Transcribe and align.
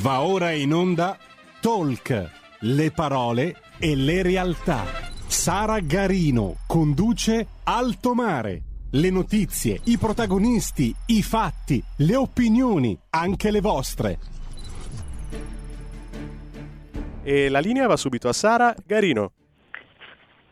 Va 0.00 0.20
ora 0.20 0.52
in 0.52 0.72
onda 0.72 1.18
Talk, 1.60 2.30
le 2.60 2.90
parole 2.92 3.56
e 3.80 3.96
le 3.96 4.22
realtà. 4.22 4.84
Sara 5.26 5.80
Garino 5.80 6.58
conduce 6.68 7.46
Alto 7.64 8.14
Mare. 8.14 8.62
Le 8.92 9.10
notizie, 9.10 9.80
i 9.86 9.98
protagonisti, 9.98 10.94
i 11.06 11.20
fatti, 11.20 11.82
le 11.96 12.14
opinioni, 12.14 12.96
anche 13.10 13.50
le 13.50 13.60
vostre. 13.60 14.18
E 17.24 17.48
la 17.48 17.58
linea 17.58 17.88
va 17.88 17.96
subito 17.96 18.28
a 18.28 18.32
Sara 18.32 18.72
Garino. 18.86 19.32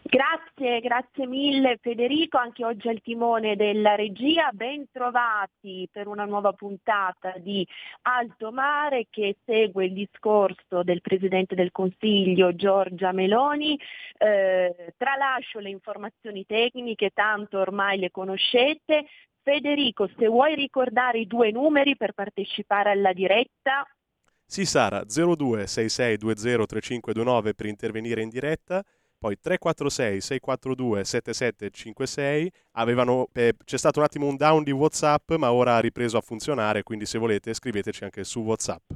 Grazie, 0.03 0.46
grazie 0.59 1.27
mille 1.27 1.77
Federico, 1.82 2.39
anche 2.39 2.64
oggi 2.64 2.89
al 2.89 3.02
timone 3.02 3.57
della 3.57 3.95
regia, 3.95 4.48
ben 4.52 4.86
trovati 4.90 5.86
per 5.93 6.07
una 6.07 6.25
nuova 6.25 6.54
puntata 6.54 7.34
di 7.36 7.66
Alto 8.02 8.52
Mare 8.52 9.08
che 9.11 9.36
segue 9.45 9.84
il 9.84 9.93
discorso 9.93 10.82
del 10.82 11.03
Presidente 11.03 11.54
del 11.54 11.72
Consiglio 11.72 12.54
Giorgia 12.54 13.12
Meloni. 13.12 13.79
Eh, 14.17 14.95
tralascio 14.96 15.58
le 15.58 15.68
informazioni 15.68 16.46
tecniche, 16.46 17.11
tanto 17.11 17.59
ormai 17.59 17.98
le 17.98 18.11
conoscete. 18.11 19.04
Federico, 19.43 20.09
se 20.17 20.26
vuoi 20.26 20.54
ricordare 20.54 21.18
i 21.18 21.26
due 21.26 21.50
numeri 21.50 21.98
per 21.98 22.12
partecipare 22.12 22.93
alla 22.93 23.12
diretta. 23.12 23.86
Sì 24.48 24.64
Sara, 24.64 25.03
0266203529 25.03 27.53
per 27.54 27.67
intervenire 27.67 28.23
in 28.23 28.31
diretta 28.31 28.82
poi 29.26 29.39
346 29.40 30.21
642 30.21 31.04
7756 31.04 32.53
avevano, 32.72 33.28
eh, 33.33 33.55
c'è 33.64 33.77
stato 33.77 33.98
un 33.98 34.05
attimo 34.05 34.27
un 34.27 34.36
down 34.36 34.62
di 34.62 34.70
Whatsapp 34.70 35.33
ma 35.33 35.53
ora 35.53 35.77
ha 35.77 35.80
ripreso 35.80 36.17
a 36.17 36.20
funzionare 36.20 36.84
quindi 36.84 37.06
se 37.06 37.19
volete 37.19 37.53
scriveteci 37.53 38.05
anche 38.05 38.22
su 38.22 38.41
Whatsapp. 38.41 38.91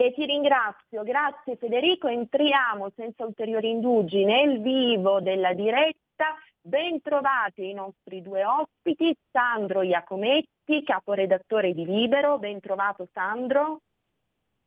E 0.00 0.14
ti 0.14 0.24
ringrazio, 0.24 1.02
grazie 1.02 1.56
Federico, 1.56 2.06
entriamo 2.06 2.90
senza 2.94 3.24
ulteriori 3.24 3.68
indugi 3.68 4.24
nel 4.24 4.62
vivo 4.62 5.20
della 5.20 5.52
diretta. 5.52 6.36
Ben 6.60 7.02
trovati 7.02 7.68
i 7.68 7.74
nostri 7.74 8.22
due 8.22 8.44
ospiti, 8.44 9.14
Sandro 9.30 9.82
Iacometti, 9.82 10.84
caporedattore 10.84 11.74
di 11.74 11.84
Libero, 11.84 12.38
ben 12.38 12.60
trovato 12.60 13.08
Sandro. 13.12 13.80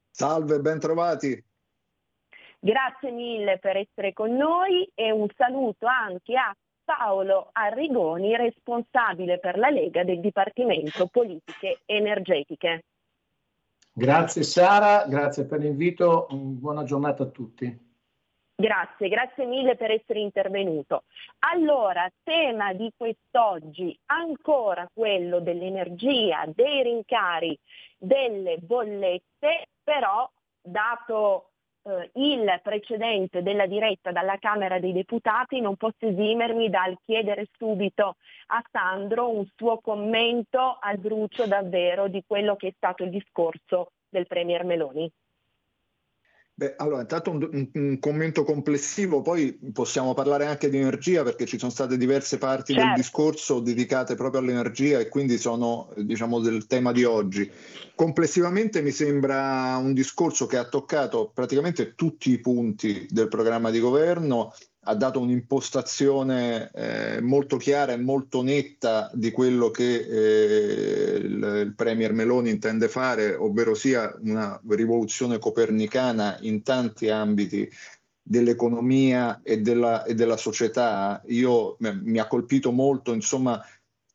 Salve, 0.09 0.59
ben 0.59 0.79
trovati. 0.79 1.50
Grazie 2.63 3.09
mille 3.09 3.57
per 3.57 3.75
essere 3.75 4.13
con 4.13 4.35
noi 4.35 4.87
e 4.93 5.09
un 5.09 5.25
saluto 5.35 5.87
anche 5.87 6.37
a 6.37 6.55
Paolo 6.83 7.49
Arrigoni, 7.53 8.35
responsabile 8.35 9.39
per 9.39 9.57
la 9.57 9.71
Lega 9.71 10.03
del 10.03 10.19
Dipartimento 10.19 11.07
Politiche 11.07 11.79
Energetiche. 11.85 12.83
Grazie 13.91 14.43
Sara, 14.43 15.05
grazie 15.07 15.45
per 15.45 15.57
l'invito, 15.59 16.27
buona 16.29 16.83
giornata 16.83 17.23
a 17.23 17.29
tutti. 17.29 17.89
Grazie, 18.53 19.09
grazie 19.09 19.45
mille 19.45 19.75
per 19.75 19.89
essere 19.89 20.19
intervenuto. 20.19 21.05
Allora, 21.39 22.07
tema 22.21 22.73
di 22.73 22.91
quest'oggi, 22.95 23.97
ancora 24.05 24.87
quello 24.93 25.39
dell'energia, 25.39 26.45
dei 26.45 26.83
rincari, 26.83 27.57
delle 27.97 28.59
bollette, 28.59 29.69
però 29.83 30.29
dato 30.61 31.50
eh, 31.83 32.09
il 32.13 32.59
precedente 32.61 33.41
della 33.41 33.65
diretta 33.65 34.11
dalla 34.11 34.37
Camera 34.37 34.79
dei 34.79 34.93
Deputati, 34.93 35.61
non 35.61 35.75
posso 35.75 36.05
esimermi 36.05 36.69
dal 36.69 36.97
chiedere 37.03 37.47
subito 37.57 38.17
a 38.47 38.63
Sandro 38.71 39.29
un 39.29 39.47
suo 39.55 39.79
commento 39.79 40.77
al 40.79 40.97
brucio 40.97 41.47
davvero 41.47 42.07
di 42.07 42.23
quello 42.25 42.55
che 42.55 42.69
è 42.69 42.73
stato 42.75 43.03
il 43.03 43.09
discorso 43.09 43.91
del 44.09 44.27
Premier 44.27 44.63
Meloni. 44.63 45.11
Beh, 46.61 46.75
allora, 46.77 47.01
intanto 47.01 47.31
un, 47.31 47.69
un, 47.73 47.97
commento 47.99 48.43
complessivo, 48.43 49.23
poi 49.23 49.57
possiamo 49.73 50.13
parlare 50.13 50.45
anche 50.45 50.69
di 50.69 50.77
energia 50.77 51.23
perché 51.23 51.47
ci 51.47 51.57
sono 51.57 51.71
state 51.71 51.97
diverse 51.97 52.37
parti 52.37 52.73
certo. 52.73 52.87
del 52.89 52.97
discorso 52.97 53.61
dedicate 53.61 54.13
proprio 54.13 54.41
all'energia 54.41 54.99
e 54.99 55.09
quindi 55.09 55.39
sono, 55.39 55.91
diciamo, 55.95 56.39
del 56.39 56.67
tema 56.67 56.91
di 56.91 57.03
oggi. 57.03 57.49
Complessivamente 57.95 58.83
mi 58.83 58.91
sembra 58.91 59.75
un 59.77 59.95
discorso 59.95 60.45
che 60.45 60.57
ha 60.57 60.69
toccato 60.69 61.31
praticamente 61.33 61.95
tutti 61.95 62.29
i 62.29 62.39
punti 62.39 63.07
del 63.09 63.27
programma 63.27 63.71
di 63.71 63.79
governo 63.79 64.53
ha 64.83 64.95
dato 64.95 65.19
un'impostazione 65.19 66.71
eh, 66.73 67.21
molto 67.21 67.57
chiara 67.57 67.91
e 67.91 67.97
molto 67.97 68.41
netta 68.41 69.11
di 69.13 69.29
quello 69.31 69.69
che 69.69 69.95
eh, 69.95 71.15
il, 71.17 71.73
Premier 71.75 72.13
Meloni 72.13 72.49
intende 72.49 72.87
fare, 72.87 73.35
ovvero 73.35 73.75
sia 73.75 74.11
una 74.21 74.59
rivoluzione 74.69 75.37
copernicana 75.37 76.37
in 76.41 76.63
tanti 76.63 77.09
ambiti 77.09 77.69
dell'economia 78.23 79.41
e 79.43 79.61
della, 79.61 80.03
e 80.03 80.15
della 80.15 80.37
società. 80.37 81.21
Io 81.27 81.77
mi 81.79 82.17
ha 82.17 82.27
colpito 82.27 82.71
molto, 82.71 83.13
insomma, 83.13 83.63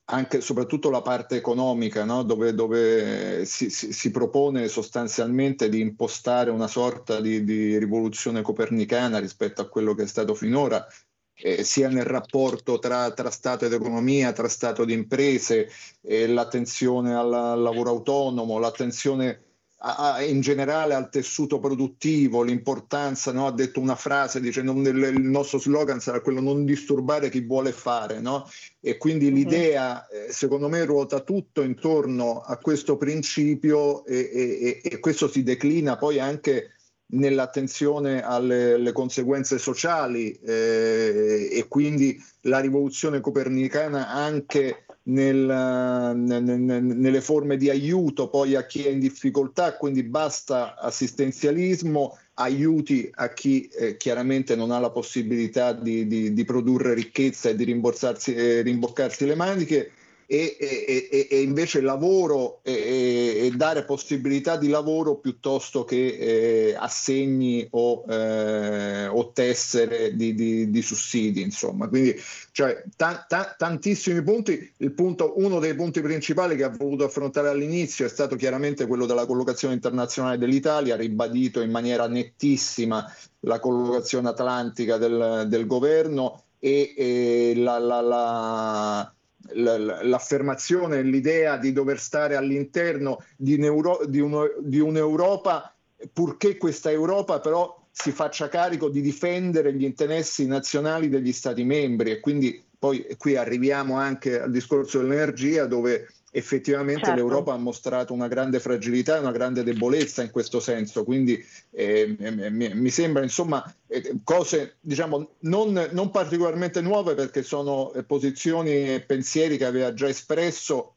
anche 0.09 0.41
soprattutto 0.41 0.91
la 0.91 1.03
parte 1.03 1.37
economica, 1.37 2.05
no? 2.05 2.23
dove, 2.23 2.55
dove 2.55 3.45
si, 3.45 3.71
si, 3.71 3.93
si, 3.93 4.11
propone 4.11 4.69
sostanzialmente 4.69 5.69
di 5.69 5.81
impostare 5.81 6.51
una 6.51 6.69
sorta 6.69 7.21
di, 7.21 7.43
di, 7.43 7.77
rivoluzione 7.79 8.43
copernicana 8.43 9.19
rispetto 9.19 9.63
a 9.63 9.69
quello 9.69 9.95
che 9.95 10.05
è 10.05 10.07
stato 10.07 10.35
finora, 10.35 10.87
eh, 11.35 11.65
sia 11.65 11.89
nel 11.89 12.05
rapporto 12.05 12.79
tra, 12.79 13.11
tra, 13.13 13.31
Stato 13.31 13.65
ed 13.67 13.73
economia, 13.73 14.33
tra 14.33 14.49
Stato 14.49 14.83
ed 14.83 14.91
imprese, 14.91 15.71
eh, 16.03 16.29
l'attenzione 16.29 17.15
al, 17.15 17.33
al 17.33 17.61
lavoro 17.61 17.91
autonomo, 17.91 18.59
l'attenzione 18.59 19.46
a, 19.79 20.23
in 20.23 20.41
generale 20.41 20.95
al 20.95 21.11
tessuto 21.11 21.59
produttivo, 21.59 22.43
l'importanza, 22.43 23.33
no? 23.33 23.47
ha 23.47 23.53
detto 23.53 23.81
una 23.81 23.95
frase 23.95 24.41
dicendo 24.41 24.73
il 24.73 25.21
nostro 25.21 25.59
slogan 25.59 26.01
sarà 26.01 26.21
quello 26.21 26.41
non 26.41 26.65
disturbare 26.65 27.29
chi 27.29 27.41
vuole 27.41 27.73
fare, 27.73 28.21
no? 28.21 28.49
e 28.81 28.97
quindi 28.97 29.27
uh-huh. 29.27 29.35
l'idea 29.35 30.07
eh, 30.07 30.33
secondo 30.33 30.69
me 30.69 30.85
ruota 30.85 31.21
tutto 31.21 31.63
intorno 31.63 32.41
a 32.41 32.57
questo 32.59 32.97
principio 32.97 34.05
e, 34.07 34.31
e, 34.33 34.81
e 34.83 34.99
questo 34.99 35.29
si 35.29 35.43
declina 35.43 35.97
poi 35.97 36.19
anche 36.19 36.71
nell'attenzione 37.09 38.23
alle, 38.23 38.73
alle 38.73 38.93
conseguenze 38.93 39.59
sociali 39.59 40.33
eh, 40.33 41.49
e 41.53 41.67
quindi 41.69 42.21
la 42.43 42.59
rivoluzione 42.59 43.21
copernicana 43.21 44.09
anche 44.09 44.86
nel, 45.09 46.15
nel, 46.17 46.43
nelle 46.43 47.21
forme 47.21 47.57
di 47.57 47.71
aiuto 47.71 48.29
poi 48.29 48.55
a 48.55 48.65
chi 48.67 48.85
è 48.85 48.91
in 48.91 48.99
difficoltà, 48.99 49.77
quindi 49.77 50.03
basta 50.03 50.77
assistenzialismo, 50.77 52.19
aiuti 52.35 53.11
a 53.15 53.33
chi 53.33 53.69
eh, 53.69 53.97
chiaramente 53.97 54.57
non 54.57 54.71
ha 54.71 54.79
la 54.79 54.91
possibilità 54.91 55.73
di, 55.73 56.07
di, 56.07 56.33
di 56.33 56.45
produrre 56.45 56.95
ricchezza 56.95 57.51
e 57.51 57.57
di 57.57 57.65
eh, 57.65 58.63
rimboccarsi 58.63 59.27
le 59.27 59.35
maniche 59.35 59.91
e, 60.29 60.57
e, 60.59 61.29
e, 61.31 61.41
invece 61.41 61.81
lavoro 61.81 62.59
e, 62.65 63.53
dare 63.55 63.85
possibilità 63.85 64.57
di 64.57 64.67
lavoro 64.69 65.17
piuttosto 65.19 65.85
che 65.85 66.17
eh, 66.19 66.75
assegni 66.77 67.67
o, 67.71 68.05
eh, 68.09 69.07
o 69.07 69.31
tessere 69.31 70.17
di, 70.17 70.35
di, 70.35 70.69
di, 70.69 70.83
sussidi. 70.83 71.43
Insomma, 71.43 71.87
quindi 71.89 72.21
cioè, 72.51 72.83
ta, 72.97 73.25
ta, 73.29 73.55
tantissimi 73.57 74.21
punti. 74.23 74.73
Punto, 74.97 75.35
uno 75.37 75.61
dei 75.61 75.77
punti 75.77 76.01
principali 76.01 76.57
che 76.57 76.65
ha 76.65 76.71
voluto 76.71 77.05
affrontare 77.05 77.49
all'inizio 77.49 78.05
è 78.05 78.09
stato 78.09 78.35
chiaramente 78.35 78.87
quello 78.87 79.07
della 79.07 79.27
collocazione 79.27 79.75
internazionale 79.75 80.39
dell'Italia, 80.39 80.97
ribadito 80.97 81.61
in 81.61 81.71
maniera 81.71 82.09
nettissima 82.09 83.05
la 83.41 83.61
collocazione 83.61 84.29
atlantica 84.29 84.97
del, 84.97 85.47
del 85.47 85.67
governo 85.67 86.43
e, 86.59 86.95
e 86.97 87.53
la, 87.57 87.79
la, 87.79 88.01
la 88.01 89.16
l'affermazione, 89.53 91.03
l'idea 91.03 91.57
di 91.57 91.73
dover 91.73 91.99
stare 91.99 92.37
all'interno 92.37 93.23
di, 93.37 93.55
un'Euro, 93.55 94.01
di, 94.07 94.21
uno, 94.21 94.49
di 94.61 94.81
un'Europa, 94.81 95.75
purché 96.13 96.57
questa 96.57 96.91
Europa 96.91 97.41
però 97.41 97.85
si 97.91 98.13
faccia 98.13 98.49
carico 98.49 98.91
di 98.91 99.01
difendere 99.01 99.73
gli 99.73 99.85
interessi 99.85 100.47
nazionali 100.47 101.09
degli 101.09 101.33
Stati 101.33 101.65
membri. 101.65 102.11
E 102.11 102.21
quindi 102.21 102.63
poi 102.79 103.07
qui 103.17 103.37
arriviamo 103.37 103.97
anche 103.97 104.41
al 104.41 104.51
discorso 104.51 105.01
dell'energia 105.01 105.67
dove 105.67 106.09
effettivamente 106.37 107.07
certo. 107.07 107.19
l'Europa 107.19 107.55
ha 107.55 107.57
mostrato 107.57 108.13
una 108.13 108.29
grande 108.29 108.61
fragilità 108.61 109.17
e 109.17 109.21
una 109.21 109.33
grande 109.33 109.63
debolezza 109.63 110.23
in 110.23 110.31
questo 110.31 110.61
senso, 110.61 111.03
quindi 111.03 111.43
eh, 111.71 112.15
mi, 112.51 112.75
mi, 112.75 112.91
sembra 112.91 113.23
insomma 113.23 113.65
eh, 113.87 114.19
cose 114.23 114.77
diciamo 114.81 115.37
non, 115.41 115.89
non, 115.93 116.11
particolarmente 116.11 116.83
nuove 116.83 117.15
perché 117.15 117.43
sono 117.43 117.91
eh, 117.95 118.03
posizioni 118.03 118.95
e 118.95 119.01
pensieri 119.01 119.57
che 119.57 119.65
aveva 119.65 119.95
già 119.95 120.09
espresso 120.09 120.97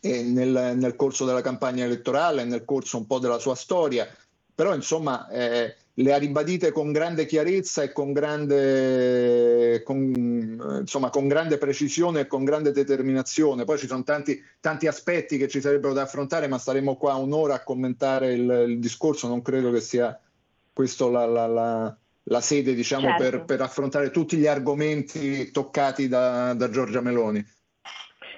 eh, 0.00 0.22
nel, 0.22 0.72
nel, 0.76 0.96
corso 0.96 1.24
della 1.24 1.40
campagna 1.40 1.84
elettorale, 1.84 2.42
nel 2.42 2.64
corso 2.64 2.96
un 2.96 3.06
po' 3.06 3.20
della 3.20 3.38
sua 3.38 3.54
storia, 3.54 4.08
però 4.52 4.74
insomma 4.74 5.28
eh, 5.28 5.76
le 5.94 6.12
ha 6.12 6.18
ribadite 6.18 6.72
con 6.72 6.90
grande 6.90 7.24
chiarezza 7.24 7.82
e 7.82 7.92
con 7.92 8.12
grande, 8.12 9.82
con, 9.84 10.78
insomma, 10.80 11.10
con 11.10 11.28
grande 11.28 11.56
precisione 11.56 12.20
e 12.20 12.26
con 12.26 12.44
grande 12.44 12.72
determinazione. 12.72 13.64
Poi 13.64 13.78
ci 13.78 13.86
sono 13.86 14.02
tanti, 14.02 14.42
tanti, 14.60 14.88
aspetti 14.88 15.38
che 15.38 15.46
ci 15.46 15.60
sarebbero 15.60 15.92
da 15.92 16.02
affrontare, 16.02 16.48
ma 16.48 16.58
staremo 16.58 16.96
qua 16.96 17.14
un'ora 17.14 17.54
a 17.54 17.62
commentare 17.62 18.32
il, 18.32 18.64
il 18.68 18.78
discorso. 18.80 19.28
Non 19.28 19.42
credo 19.42 19.70
che 19.70 19.80
sia 19.80 20.18
questa 20.72 21.06
la, 21.08 21.26
la, 21.26 21.46
la, 21.46 21.96
la, 22.24 22.40
sede 22.40 22.74
diciamo, 22.74 23.06
certo. 23.06 23.22
per, 23.22 23.44
per, 23.44 23.60
affrontare 23.60 24.10
tutti 24.10 24.36
gli 24.36 24.48
argomenti 24.48 25.52
toccati 25.52 26.08
da, 26.08 26.54
da 26.54 26.68
Giorgia 26.70 27.00
Meloni. 27.00 27.44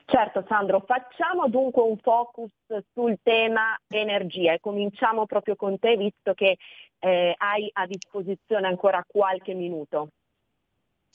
Certo 0.09 0.45
Sandro, 0.47 0.85
facciamo 0.87 1.49
dunque 1.49 1.83
un 1.83 1.97
focus 1.97 2.51
sul 2.93 3.19
tema 3.25 3.77
energia 3.89 4.53
e 4.53 4.61
cominciamo 4.61 5.27
proprio 5.27 5.57
con 5.57 5.81
te 5.81 5.97
visto 5.97 6.33
che 6.33 6.59
eh, 6.99 7.35
hai 7.37 7.71
a 7.73 7.87
disposizione 7.87 8.67
ancora 8.67 9.05
qualche 9.07 9.55
minuto. 9.55 10.11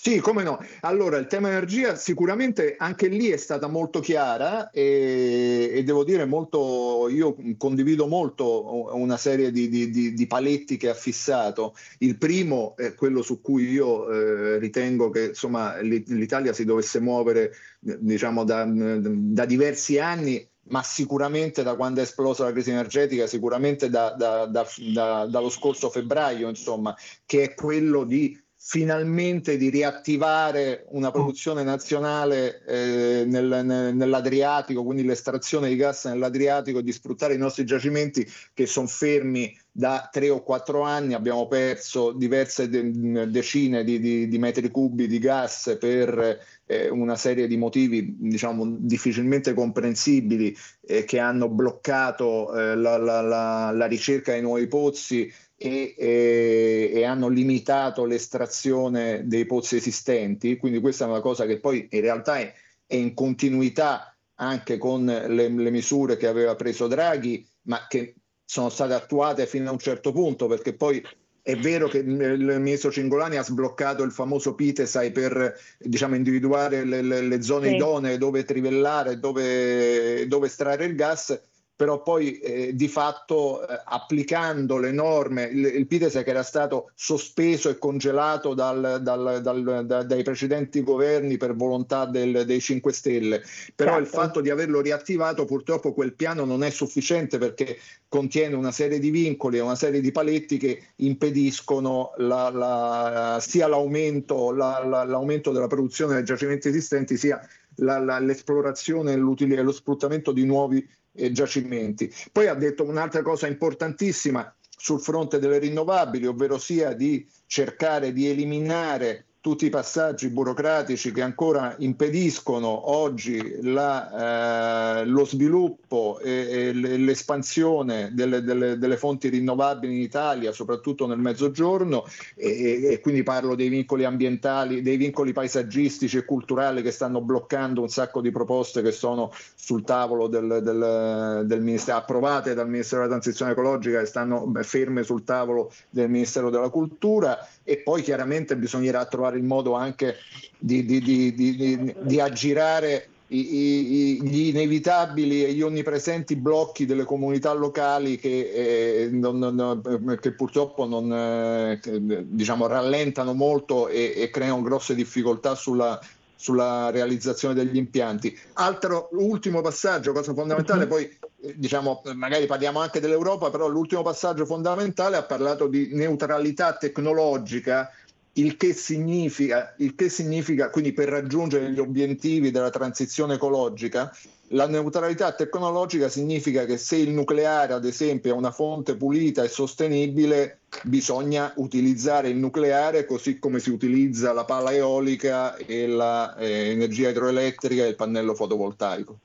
Sì, 0.03 0.19
come 0.19 0.41
no. 0.41 0.57
Allora, 0.79 1.17
il 1.17 1.27
tema 1.27 1.49
energia 1.49 1.95
sicuramente 1.95 2.75
anche 2.75 3.07
lì 3.07 3.29
è 3.29 3.37
stata 3.37 3.67
molto 3.67 3.99
chiara 3.99 4.71
e, 4.71 5.69
e 5.71 5.83
devo 5.83 6.03
dire 6.03 6.25
molto, 6.25 7.07
io 7.07 7.35
condivido 7.55 8.07
molto 8.07 8.95
una 8.95 9.17
serie 9.17 9.51
di, 9.51 9.69
di, 9.69 10.13
di, 10.13 10.25
paletti 10.25 10.77
che 10.77 10.89
ha 10.89 10.95
fissato. 10.95 11.75
Il 11.99 12.17
primo 12.17 12.75
è 12.77 12.95
quello 12.95 13.21
su 13.21 13.41
cui 13.41 13.69
io 13.69 14.09
eh, 14.09 14.57
ritengo 14.57 15.11
che 15.11 15.25
insomma, 15.25 15.79
l'Italia 15.81 16.51
si 16.51 16.65
dovesse 16.65 16.99
muovere 16.99 17.51
diciamo, 17.77 18.43
da, 18.43 18.65
da 18.67 19.45
diversi 19.45 19.99
anni 19.99 20.50
ma 20.69 20.83
sicuramente 20.83 21.63
da 21.63 21.75
quando 21.75 21.99
è 21.99 22.03
esplosa 22.03 22.43
la 22.43 22.51
crisi 22.51 22.69
energetica, 22.69 23.27
sicuramente 23.27 23.89
da, 23.89 24.11
da, 24.11 24.45
da, 24.45 25.25
dallo 25.25 25.49
scorso 25.49 25.89
febbraio, 25.89 26.47
insomma, 26.47 26.95
che 27.25 27.43
è 27.43 27.53
quello 27.53 28.03
di 28.03 28.39
finalmente 28.63 29.57
di 29.57 29.69
riattivare 29.69 30.85
una 30.89 31.09
produzione 31.09 31.63
nazionale 31.63 32.63
eh, 32.65 33.25
nel, 33.25 33.65
nel, 33.65 33.95
nell'Adriatico, 33.95 34.83
quindi 34.83 35.03
l'estrazione 35.03 35.67
di 35.67 35.75
gas 35.75 36.05
nell'Adriatico 36.05 36.77
e 36.77 36.83
di 36.83 36.91
sfruttare 36.91 37.33
i 37.33 37.39
nostri 37.39 37.65
giacimenti 37.65 38.29
che 38.53 38.67
sono 38.67 38.85
fermi 38.85 39.57
da 39.73 40.09
tre 40.11 40.29
o 40.29 40.43
quattro 40.43 40.81
anni, 40.81 41.13
abbiamo 41.13 41.47
perso 41.47 42.11
diverse 42.11 42.67
de- 42.67 43.29
decine 43.29 43.85
di, 43.85 43.99
di, 43.99 44.27
di, 44.27 44.37
metri 44.37 44.69
cubi 44.69 45.07
di 45.07 45.17
gas 45.17 45.77
per 45.79 46.39
eh, 46.65 46.89
una 46.89 47.15
serie 47.15 47.47
di 47.47 47.55
motivi 47.55 48.17
diciamo, 48.19 48.65
difficilmente 48.79 49.53
comprensibili 49.53 50.55
eh, 50.81 51.05
che 51.05 51.19
hanno 51.19 51.47
bloccato 51.47 52.53
eh, 52.53 52.75
la, 52.75 52.97
la, 52.97 53.21
la, 53.21 53.71
la 53.71 53.85
ricerca 53.85 54.33
dei 54.33 54.41
nuovi 54.41 54.67
pozzi 54.67 55.31
e, 55.55 55.95
e, 55.97 56.91
e, 56.93 57.03
hanno 57.05 57.29
limitato 57.29 58.03
l'estrazione 58.03 59.21
dei 59.25 59.45
pozzi 59.45 59.77
esistenti, 59.77 60.57
quindi 60.57 60.79
questa 60.79 61.05
è 61.05 61.07
una 61.07 61.21
cosa 61.21 61.45
che 61.45 61.59
poi 61.59 61.87
in 61.91 62.01
realtà 62.01 62.39
è, 62.39 62.51
è 62.85 62.95
in 62.95 63.13
continuità 63.13 64.17
anche 64.35 64.77
con 64.79 65.05
le, 65.05 65.27
le, 65.27 65.69
misure 65.69 66.17
che 66.17 66.25
aveva 66.25 66.55
preso 66.55 66.87
Draghi, 66.87 67.47
ma 67.63 67.85
che 67.87 68.15
sono 68.51 68.67
state 68.67 68.93
attuate 68.93 69.47
fino 69.47 69.69
a 69.69 69.71
un 69.71 69.79
certo 69.79 70.11
punto, 70.11 70.47
perché 70.47 70.73
poi 70.73 71.01
è 71.41 71.55
vero 71.55 71.87
che 71.87 71.99
il 71.99 72.59
ministro 72.59 72.91
Cingolani 72.91 73.37
ha 73.37 73.43
sbloccato 73.43 74.03
il 74.03 74.11
famoso 74.11 74.55
Pitesai 74.55 75.11
per 75.11 75.57
diciamo, 75.79 76.15
individuare 76.15 76.83
le, 76.83 77.01
le 77.01 77.41
zone 77.41 77.69
sì. 77.69 77.75
idonee 77.75 78.17
dove 78.17 78.43
trivellare, 78.43 79.19
dove, 79.19 80.27
dove 80.27 80.47
estrarre 80.47 80.83
il 80.83 80.95
gas, 80.95 81.41
però 81.81 82.03
poi 82.03 82.37
eh, 82.37 82.75
di 82.75 82.87
fatto 82.87 83.67
eh, 83.67 83.81
applicando 83.85 84.77
le 84.77 84.91
norme, 84.91 85.45
il, 85.45 85.65
il 85.65 85.87
PITES 85.87 86.21
che 86.23 86.29
era 86.29 86.43
stato 86.43 86.91
sospeso 86.93 87.69
e 87.69 87.79
congelato 87.79 88.53
dal, 88.53 88.99
dal, 89.01 89.39
dal, 89.41 89.85
da, 89.87 90.03
dai 90.03 90.21
precedenti 90.21 90.83
governi 90.83 91.37
per 91.37 91.55
volontà 91.55 92.05
del, 92.05 92.43
dei 92.45 92.61
5 92.61 92.93
Stelle, 92.93 93.41
però 93.73 93.93
certo. 93.93 94.05
il 94.05 94.13
fatto 94.13 94.41
di 94.41 94.51
averlo 94.51 94.79
riattivato 94.79 95.45
purtroppo 95.45 95.91
quel 95.91 96.13
piano 96.13 96.45
non 96.45 96.63
è 96.63 96.69
sufficiente 96.69 97.39
perché 97.39 97.79
contiene 98.07 98.53
una 98.53 98.71
serie 98.71 98.99
di 98.99 99.09
vincoli 99.09 99.57
e 99.57 99.61
una 99.61 99.73
serie 99.73 100.01
di 100.01 100.11
paletti 100.11 100.57
che 100.57 100.83
impediscono 100.97 102.13
la, 102.17 102.51
la, 102.51 103.39
sia 103.41 103.65
l'aumento, 103.65 104.51
la, 104.51 104.83
l'aumento 104.83 105.51
della 105.51 105.65
produzione 105.65 106.13
dei 106.13 106.25
giacimenti 106.25 106.67
esistenti 106.67 107.17
sia 107.17 107.43
l'esplorazione 107.73 109.13
e 109.13 109.15
lo 109.15 109.71
sfruttamento 109.71 110.31
di 110.31 110.45
nuovi 110.45 110.87
eh, 111.13 111.31
giacimenti. 111.31 112.13
Poi 112.31 112.47
ha 112.47 112.53
detto 112.53 112.83
un'altra 112.83 113.21
cosa 113.21 113.47
importantissima 113.47 114.53
sul 114.69 114.99
fronte 114.99 115.39
delle 115.39 115.59
rinnovabili, 115.59 116.25
ovvero 116.25 116.57
sia 116.57 116.93
di 116.93 117.27
cercare 117.45 118.11
di 118.13 118.27
eliminare 118.27 119.25
tutti 119.41 119.65
i 119.65 119.71
passaggi 119.71 120.29
burocratici 120.29 121.11
che 121.11 121.23
ancora 121.23 121.73
impediscono 121.79 122.91
oggi 122.91 123.57
la, 123.63 124.99
eh, 125.01 125.05
lo 125.05 125.25
sviluppo 125.25 126.19
e, 126.19 126.69
e 126.69 126.73
l'espansione 126.73 128.11
delle, 128.13 128.43
delle, 128.43 128.77
delle, 128.77 128.97
fonti 128.97 129.29
rinnovabili 129.29 129.95
in 129.95 130.01
Italia, 130.01 130.51
soprattutto 130.51 131.07
nel 131.07 131.17
mezzogiorno, 131.17 132.05
e, 132.35 132.83
e, 132.83 132.99
quindi 132.99 133.23
parlo 133.23 133.55
dei 133.55 133.69
vincoli 133.69 134.05
ambientali, 134.05 134.83
dei 134.83 134.97
vincoli 134.97 135.33
paesaggistici 135.33 136.17
e 136.17 136.25
culturali 136.25 136.83
che 136.83 136.91
stanno 136.91 137.19
bloccando 137.19 137.81
un 137.81 137.89
sacco 137.89 138.21
di 138.21 138.29
proposte 138.29 138.83
che 138.83 138.91
sono 138.91 139.31
sul 139.55 139.83
tavolo 139.83 140.27
del, 140.27 140.59
del, 140.61 141.45
del 141.47 141.61
Ministero, 141.61 141.97
approvate 141.97 142.53
dal 142.53 142.69
Ministero 142.69 143.01
della 143.01 143.13
Transizione 143.13 143.53
Ecologica 143.53 144.01
e 144.01 144.05
stanno 144.05 144.51
ferme 144.61 145.01
sul 145.01 145.23
tavolo 145.23 145.71
del 145.89 146.11
Ministero 146.11 146.51
della 146.51 146.69
Cultura 146.69 147.39
e 147.71 147.77
poi 147.77 148.01
chiaramente 148.01 148.57
bisognerà 148.57 149.05
trovare 149.05 149.37
il 149.37 149.43
modo 149.43 149.75
anche 149.75 150.17
di, 150.57 150.83
di, 150.83 150.99
di, 150.99 151.95
di 152.01 152.19
aggirare 152.19 153.07
i, 153.27 153.55
i, 153.55 154.21
gli 154.23 154.47
inevitabili 154.47 155.45
e 155.45 155.53
gli 155.53 155.61
onnipresenti 155.61 156.35
blocchi 156.35 156.85
delle 156.85 157.05
comunità 157.05 157.53
locali 157.53 158.17
che, 158.17 159.05
eh, 159.05 159.09
non, 159.09 159.39
non, 159.39 160.17
che 160.19 160.33
purtroppo 160.33 160.85
non, 160.85 161.13
eh, 161.13 161.79
diciamo, 162.25 162.67
rallentano 162.67 163.33
molto 163.33 163.87
e, 163.87 164.15
e, 164.17 164.29
creano 164.29 164.61
grosse 164.61 164.93
difficoltà 164.93 165.55
sulla, 165.55 165.97
sulla 166.35 166.89
realizzazione 166.89 167.53
degli 167.53 167.77
impianti. 167.77 168.37
Altro 168.55 169.07
ultimo 169.13 169.61
passaggio, 169.61 170.11
cosa 170.11 170.33
fondamentale, 170.33 170.87
poi 170.87 171.09
diciamo, 171.55 172.01
magari 172.15 172.45
parliamo 172.45 172.79
anche 172.79 172.99
dell'Europa, 172.99 173.49
però 173.49 173.67
l'ultimo 173.67 174.01
passaggio 174.01 174.45
fondamentale 174.45 175.17
ha 175.17 175.23
parlato 175.23 175.67
di 175.67 175.89
neutralità 175.93 176.75
tecnologica, 176.75 177.91
il 178.33 178.55
che 178.55 178.73
significa, 178.73 179.73
il 179.77 179.95
che 179.95 180.09
significa 180.09 180.69
quindi 180.69 180.93
per 180.93 181.09
raggiungere 181.09 181.71
gli 181.71 181.79
obiettivi 181.79 182.51
della 182.51 182.69
transizione 182.69 183.33
ecologica, 183.33 184.15
la 184.53 184.67
neutralità 184.67 185.31
tecnologica 185.33 186.09
significa 186.09 186.65
che 186.65 186.77
se 186.77 186.97
il 186.97 187.11
nucleare, 187.11 187.73
ad 187.73 187.85
esempio, 187.85 188.33
è 188.33 188.37
una 188.37 188.51
fonte 188.51 188.95
pulita 188.95 189.43
e 189.43 189.47
sostenibile, 189.47 190.59
bisogna 190.83 191.53
utilizzare 191.55 192.29
il 192.29 192.37
nucleare 192.37 193.05
così 193.05 193.39
come 193.39 193.59
si 193.59 193.69
utilizza 193.69 194.33
la 194.33 194.43
pala 194.43 194.73
eolica 194.73 195.55
e 195.55 195.87
l'energia 195.87 197.07
eh, 197.07 197.11
idroelettrica 197.11 197.83
e 197.85 197.87
il 197.87 197.95
pannello 197.95 198.35
fotovoltaico. 198.35 199.19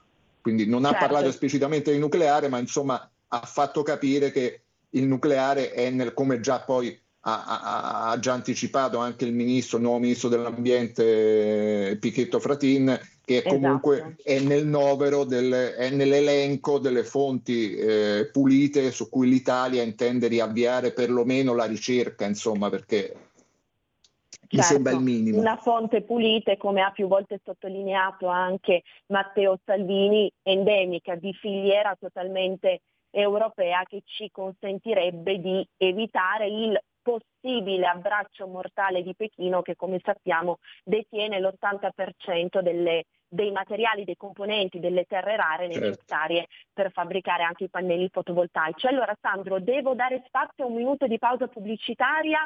Quindi 0.47 0.65
non 0.67 0.85
ha 0.85 0.91
certo. 0.91 1.07
parlato 1.07 1.27
esplicitamente 1.27 1.91
di 1.91 1.99
nucleare, 1.99 2.47
ma 2.47 2.61
insomma 2.61 3.11
ha 3.27 3.41
fatto 3.41 3.83
capire 3.83 4.31
che 4.31 4.61
il 4.91 5.05
nucleare 5.05 5.73
è 5.73 5.91
nel, 5.91 6.15
come 6.15 6.39
già 6.39 6.61
poi 6.61 6.97
ha, 7.23 7.45
ha, 7.45 8.11
ha, 8.11 8.19
già 8.21 8.35
anticipato 8.35 8.99
anche 8.99 9.25
il 9.25 9.33
ministro, 9.35 9.79
il 9.79 9.83
nuovo 9.83 9.99
ministro 9.99 10.29
dell'ambiente 10.29 11.97
Pichetto 11.99 12.39
Fratin, 12.39 12.97
che 13.25 13.39
esatto. 13.39 13.55
comunque 13.57 14.15
è 14.23 14.39
nel 14.39 14.69
novero, 14.69 15.25
del, 15.25 15.53
è 15.77 15.91
nell'elenco 15.91 16.79
delle 16.79 17.03
fonti 17.03 17.75
eh, 17.75 18.29
pulite 18.31 18.93
su 18.93 19.09
cui 19.09 19.29
l'Italia 19.29 19.83
intende 19.83 20.29
riavviare 20.29 20.93
perlomeno 20.93 21.55
la 21.55 21.65
ricerca, 21.65 22.25
insomma, 22.25 22.71
perché 22.71 23.26
mi 24.57 24.63
certo, 24.63 24.75
sembra 24.75 24.93
il 24.93 25.01
minimo. 25.01 25.39
Una 25.39 25.57
fonte 25.57 26.03
pulita, 26.03 26.57
come 26.57 26.83
ha 26.83 26.91
più 26.91 27.07
volte 27.07 27.41
sottolineato 27.45 28.27
anche 28.27 28.83
Matteo 29.07 29.59
Salvini, 29.65 30.31
endemica, 30.43 31.15
di 31.15 31.33
filiera 31.33 31.95
totalmente 31.99 32.81
europea 33.11 33.83
che 33.85 34.03
ci 34.05 34.31
consentirebbe 34.31 35.39
di 35.39 35.67
evitare 35.79 36.49
il 36.49 36.79
possibile 37.07 37.87
abbraccio 37.87 38.49
mortale 38.49 39.03
di 39.03 39.15
Pechino 39.15 39.63
che 39.63 39.77
come 39.77 40.01
sappiamo 40.03 40.59
detiene 40.83 41.39
l'80% 41.39 42.61
delle, 42.61 43.05
dei 43.29 43.53
materiali, 43.53 44.03
dei 44.03 44.17
componenti, 44.17 44.81
delle 44.81 45.05
terre 45.05 45.37
rare 45.37 45.71
certo. 45.71 45.89
necessarie 45.89 46.39
certo. 46.39 46.55
per 46.73 46.91
fabbricare 46.91 47.45
anche 47.45 47.65
i 47.65 47.71
pannelli 47.71 48.09
fotovoltaici. 48.11 48.89
Allora 48.89 49.17
Sandro, 49.21 49.61
devo 49.61 49.95
dare 49.95 50.25
spazio 50.27 50.65
a 50.65 50.67
un 50.67 50.75
minuto 50.75 51.07
di 51.07 51.19
pausa 51.19 51.47
pubblicitaria 51.47 52.41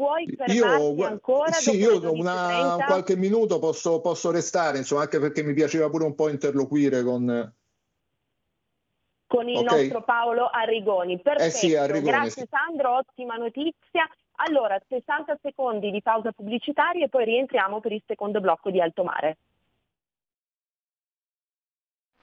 Puoi 0.00 0.26
fermarti 0.34 0.54
io, 0.54 1.04
ancora? 1.04 1.52
Sì, 1.52 1.76
io 1.76 2.00
una, 2.10 2.78
qualche 2.86 3.16
minuto 3.16 3.58
posso, 3.58 4.00
posso, 4.00 4.30
restare, 4.30 4.78
insomma, 4.78 5.02
anche 5.02 5.18
perché 5.18 5.42
mi 5.42 5.52
piaceva 5.52 5.90
pure 5.90 6.04
un 6.04 6.14
po' 6.14 6.30
interloquire 6.30 7.02
con... 7.02 7.52
con 9.26 9.46
il 9.46 9.58
okay. 9.58 9.78
nostro 9.78 10.02
Paolo 10.02 10.48
Arrigoni. 10.48 11.20
Perfetto, 11.20 11.44
eh 11.44 11.50
sì, 11.50 11.74
Arrigoni, 11.74 12.12
grazie 12.12 12.42
sì. 12.42 12.48
Sandro, 12.48 12.96
ottima 12.96 13.36
notizia. 13.36 14.08
Allora, 14.36 14.80
60 14.88 15.38
secondi 15.42 15.90
di 15.90 16.00
pausa 16.00 16.32
pubblicitaria 16.32 17.04
e 17.04 17.08
poi 17.10 17.26
rientriamo 17.26 17.80
per 17.80 17.92
il 17.92 18.02
secondo 18.06 18.40
blocco 18.40 18.70
di 18.70 18.80
Alto 18.80 19.04
Mare. 19.04 19.36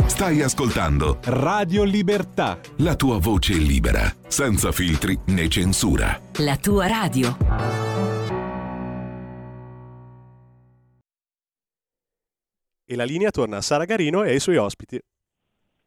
Stai 0.09 0.43
ascoltando 0.43 1.21
Radio 1.27 1.85
Libertà. 1.85 2.59
La 2.79 2.97
tua 2.97 3.19
voce 3.19 3.53
libera, 3.53 4.13
senza 4.27 4.73
filtri 4.73 5.17
né 5.27 5.47
censura. 5.47 6.21
La 6.39 6.57
tua 6.57 6.89
radio. 6.89 7.37
E 12.85 12.97
la 12.97 13.05
linea 13.05 13.31
torna 13.31 13.59
a 13.59 13.61
Sara 13.61 13.85
Garino 13.85 14.25
e 14.25 14.31
ai 14.31 14.41
suoi 14.41 14.57
ospiti. 14.57 14.99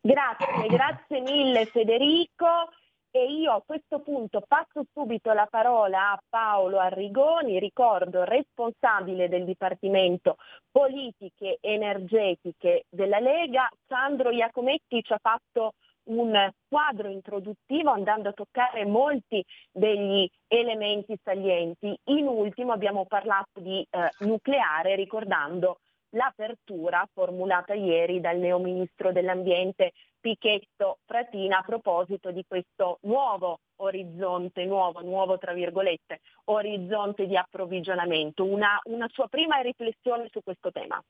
Grazie, 0.03 0.67
grazie 0.67 1.21
mille 1.21 1.65
Federico. 1.67 2.69
E 3.13 3.25
io 3.25 3.51
a 3.51 3.61
questo 3.63 3.99
punto 3.99 4.41
passo 4.47 4.85
subito 4.93 5.31
la 5.33 5.45
parola 5.45 6.11
a 6.11 6.19
Paolo 6.27 6.79
Arrigoni, 6.79 7.59
ricordo 7.59 8.23
responsabile 8.23 9.27
del 9.27 9.43
Dipartimento 9.43 10.37
Politiche 10.71 11.57
Energetiche 11.59 12.85
della 12.89 13.19
Lega. 13.19 13.69
Sandro 13.85 14.31
Iacometti 14.31 15.03
ci 15.03 15.13
ha 15.13 15.19
fatto 15.21 15.73
un 16.03 16.49
quadro 16.67 17.09
introduttivo 17.09 17.91
andando 17.91 18.29
a 18.29 18.33
toccare 18.33 18.85
molti 18.85 19.43
degli 19.71 20.27
elementi 20.47 21.15
salienti. 21.21 21.95
In 22.05 22.27
ultimo 22.27 22.71
abbiamo 22.71 23.05
parlato 23.05 23.59
di 23.59 23.85
eh, 23.87 24.09
nucleare 24.19 24.95
ricordando 24.95 25.79
l'apertura 26.11 27.07
formulata 27.13 27.73
ieri 27.73 28.19
dal 28.19 28.37
neo 28.37 28.59
ministro 28.59 29.11
dell'ambiente 29.11 29.91
Pichetto 30.19 30.99
Fratina 31.05 31.57
a 31.57 31.63
proposito 31.63 32.31
di 32.31 32.45
questo 32.47 32.99
nuovo 33.01 33.59
orizzonte, 33.77 34.65
nuovo, 34.65 35.01
nuovo 35.01 35.37
tra 35.39 35.53
virgolette, 35.53 36.19
orizzonte 36.45 37.25
di 37.25 37.35
approvvigionamento, 37.35 38.45
una, 38.45 38.79
una 38.83 39.07
sua 39.11 39.27
prima 39.27 39.59
riflessione 39.61 40.27
su 40.31 40.41
questo 40.43 40.71
tema. 40.71 41.03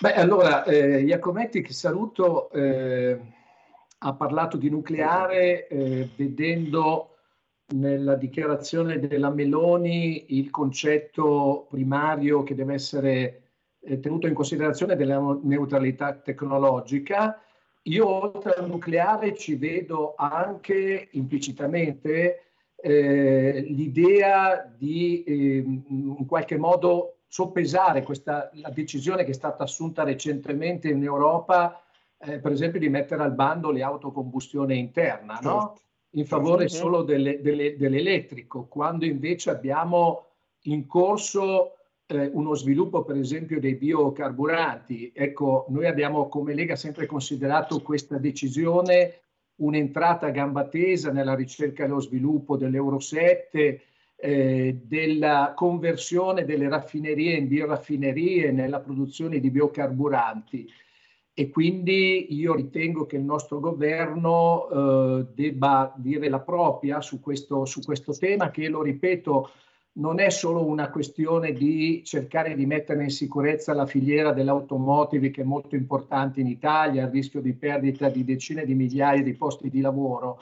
Beh, 0.00 0.14
allora, 0.14 0.64
eh, 0.64 1.02
Iacometti, 1.02 1.62
che 1.62 1.72
saluto, 1.72 2.50
eh, 2.50 3.20
ha 3.98 4.14
parlato 4.14 4.56
di 4.56 4.70
nucleare 4.70 5.66
eh, 5.68 6.08
vedendo 6.16 7.17
nella 7.70 8.14
dichiarazione 8.14 8.98
della 8.98 9.30
Meloni 9.30 10.36
il 10.38 10.50
concetto 10.50 11.66
primario 11.68 12.42
che 12.42 12.54
deve 12.54 12.74
essere 12.74 13.42
eh, 13.80 14.00
tenuto 14.00 14.26
in 14.26 14.34
considerazione 14.34 14.96
della 14.96 15.20
neutralità 15.42 16.14
tecnologica. 16.14 17.40
Io 17.82 18.06
oltre 18.06 18.54
al 18.54 18.68
nucleare 18.68 19.34
ci 19.34 19.56
vedo 19.56 20.14
anche 20.16 21.08
implicitamente 21.12 22.42
eh, 22.76 23.64
l'idea 23.68 24.72
di 24.76 25.22
eh, 25.24 25.64
in 25.64 26.26
qualche 26.26 26.56
modo 26.56 27.18
soppesare 27.26 28.02
questa, 28.02 28.50
la 28.54 28.70
decisione 28.70 29.24
che 29.24 29.32
è 29.32 29.34
stata 29.34 29.64
assunta 29.64 30.04
recentemente 30.04 30.88
in 30.88 31.02
Europa, 31.02 31.82
eh, 32.18 32.38
per 32.38 32.52
esempio 32.52 32.80
di 32.80 32.88
mettere 32.88 33.22
al 33.22 33.34
bando 33.34 33.70
le 33.70 33.82
autocombustione 33.82 34.74
interna. 34.74 35.38
No? 35.42 35.74
In 36.12 36.26
favore 36.26 36.68
solo 36.68 37.02
delle, 37.02 37.40
delle, 37.40 37.76
dell'elettrico, 37.76 38.66
quando 38.66 39.04
invece 39.04 39.50
abbiamo 39.50 40.26
in 40.62 40.86
corso 40.86 41.74
eh, 42.06 42.30
uno 42.32 42.54
sviluppo 42.54 43.04
per 43.04 43.16
esempio 43.16 43.60
dei 43.60 43.74
biocarburanti. 43.74 45.12
Ecco, 45.14 45.66
noi 45.68 45.86
abbiamo 45.86 46.28
come 46.28 46.54
Lega 46.54 46.76
sempre 46.76 47.06
considerato 47.06 47.82
questa 47.82 48.16
decisione 48.16 49.20
un'entrata 49.56 50.26
a 50.26 50.30
gamba 50.30 50.66
tesa 50.68 51.12
nella 51.12 51.34
ricerca 51.34 51.84
e 51.84 51.88
lo 51.88 52.00
sviluppo 52.00 52.56
dell'Euro 52.56 53.00
7, 53.00 53.82
eh, 54.16 54.80
della 54.82 55.52
conversione 55.54 56.44
delle 56.44 56.68
raffinerie 56.68 57.36
in 57.36 57.48
bioraffinerie 57.48 58.50
nella 58.50 58.80
produzione 58.80 59.38
di 59.38 59.50
biocarburanti 59.50 60.68
e 61.38 61.50
quindi 61.50 62.34
io 62.34 62.52
ritengo 62.52 63.06
che 63.06 63.14
il 63.14 63.22
nostro 63.22 63.60
governo 63.60 64.68
eh, 64.68 65.26
debba 65.32 65.94
dire 65.94 66.28
la 66.28 66.40
propria 66.40 67.00
su 67.00 67.20
questo, 67.20 67.64
su 67.64 67.80
questo 67.80 68.12
tema 68.12 68.50
che, 68.50 68.66
lo 68.66 68.82
ripeto, 68.82 69.48
non 69.92 70.18
è 70.18 70.30
solo 70.30 70.66
una 70.66 70.90
questione 70.90 71.52
di 71.52 72.02
cercare 72.04 72.56
di 72.56 72.66
mettere 72.66 73.04
in 73.04 73.10
sicurezza 73.10 73.72
la 73.72 73.86
filiera 73.86 74.32
dell'automotive 74.32 75.30
che 75.30 75.42
è 75.42 75.44
molto 75.44 75.76
importante 75.76 76.40
in 76.40 76.48
Italia, 76.48 77.04
a 77.04 77.08
rischio 77.08 77.40
di 77.40 77.52
perdita 77.52 78.08
di 78.08 78.24
decine 78.24 78.64
di 78.64 78.74
migliaia 78.74 79.22
di 79.22 79.34
posti 79.34 79.70
di 79.70 79.80
lavoro, 79.80 80.40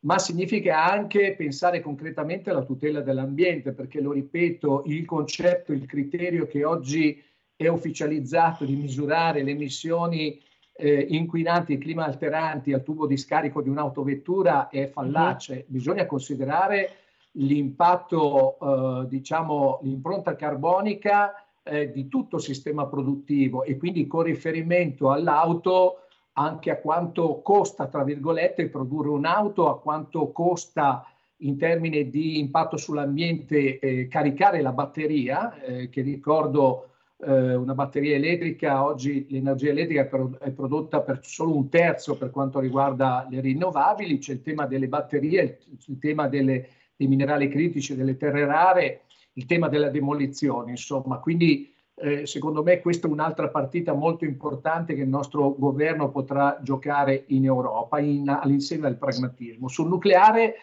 ma 0.00 0.18
significa 0.18 0.84
anche 0.92 1.36
pensare 1.38 1.80
concretamente 1.80 2.50
alla 2.50 2.64
tutela 2.64 3.00
dell'ambiente, 3.00 3.72
perché 3.72 4.02
lo 4.02 4.12
ripeto, 4.12 4.82
il 4.88 5.06
concetto, 5.06 5.72
il 5.72 5.86
criterio 5.86 6.46
che 6.46 6.66
oggi 6.66 7.18
è 7.58 7.66
ufficializzato 7.66 8.64
di 8.64 8.76
misurare 8.76 9.42
le 9.42 9.50
emissioni 9.50 10.40
eh, 10.76 11.06
inquinanti 11.10 11.72
e 11.72 11.78
clima 11.78 12.04
alteranti 12.04 12.72
al 12.72 12.84
tubo 12.84 13.08
di 13.08 13.16
scarico 13.16 13.60
di 13.60 13.68
un'autovettura 13.68 14.68
è 14.68 14.86
fallace. 14.86 15.54
Mm-hmm. 15.54 15.64
Bisogna 15.66 16.06
considerare 16.06 16.90
l'impatto, 17.32 18.58
eh, 19.02 19.08
diciamo, 19.08 19.80
l'impronta 19.82 20.36
carbonica 20.36 21.34
eh, 21.64 21.90
di 21.90 22.06
tutto 22.06 22.36
il 22.36 22.42
sistema 22.42 22.86
produttivo 22.86 23.64
e 23.64 23.76
quindi 23.76 24.06
con 24.06 24.22
riferimento 24.22 25.10
all'auto 25.10 26.02
anche 26.34 26.70
a 26.70 26.76
quanto 26.76 27.40
costa, 27.42 27.88
tra 27.88 28.04
virgolette, 28.04 28.68
produrre 28.68 29.08
un'auto, 29.08 29.68
a 29.68 29.80
quanto 29.80 30.30
costa 30.30 31.04
in 31.38 31.58
termini 31.58 32.08
di 32.08 32.38
impatto 32.38 32.76
sull'ambiente 32.76 33.80
eh, 33.80 34.06
caricare 34.06 34.62
la 34.62 34.70
batteria, 34.70 35.60
eh, 35.60 35.88
che 35.88 36.02
ricordo 36.02 36.84
eh, 37.20 37.54
una 37.54 37.74
batteria 37.74 38.14
elettrica, 38.16 38.84
oggi 38.84 39.26
l'energia 39.30 39.70
elettrica 39.70 40.08
è 40.38 40.50
prodotta 40.50 41.00
per 41.00 41.20
solo 41.22 41.56
un 41.56 41.68
terzo 41.68 42.16
per 42.16 42.30
quanto 42.30 42.60
riguarda 42.60 43.26
le 43.28 43.40
rinnovabili, 43.40 44.18
c'è 44.18 44.32
il 44.32 44.42
tema 44.42 44.66
delle 44.66 44.88
batterie, 44.88 45.58
il 45.86 45.98
tema 45.98 46.28
delle, 46.28 46.68
dei 46.96 47.08
minerali 47.08 47.48
critici, 47.48 47.96
delle 47.96 48.16
terre 48.16 48.44
rare, 48.44 49.02
il 49.32 49.46
tema 49.46 49.68
della 49.68 49.90
demolizione, 49.90 50.70
insomma, 50.70 51.18
quindi 51.18 51.74
eh, 52.00 52.26
secondo 52.26 52.62
me 52.62 52.80
questa 52.80 53.08
è 53.08 53.10
un'altra 53.10 53.48
partita 53.48 53.92
molto 53.92 54.24
importante 54.24 54.94
che 54.94 55.02
il 55.02 55.08
nostro 55.08 55.56
governo 55.58 56.10
potrà 56.10 56.58
giocare 56.62 57.24
in 57.28 57.44
Europa 57.44 57.98
in, 57.98 58.28
all'insieme 58.28 58.88
del 58.88 58.96
pragmatismo. 58.96 59.66
Sul 59.66 59.88
nucleare 59.88 60.54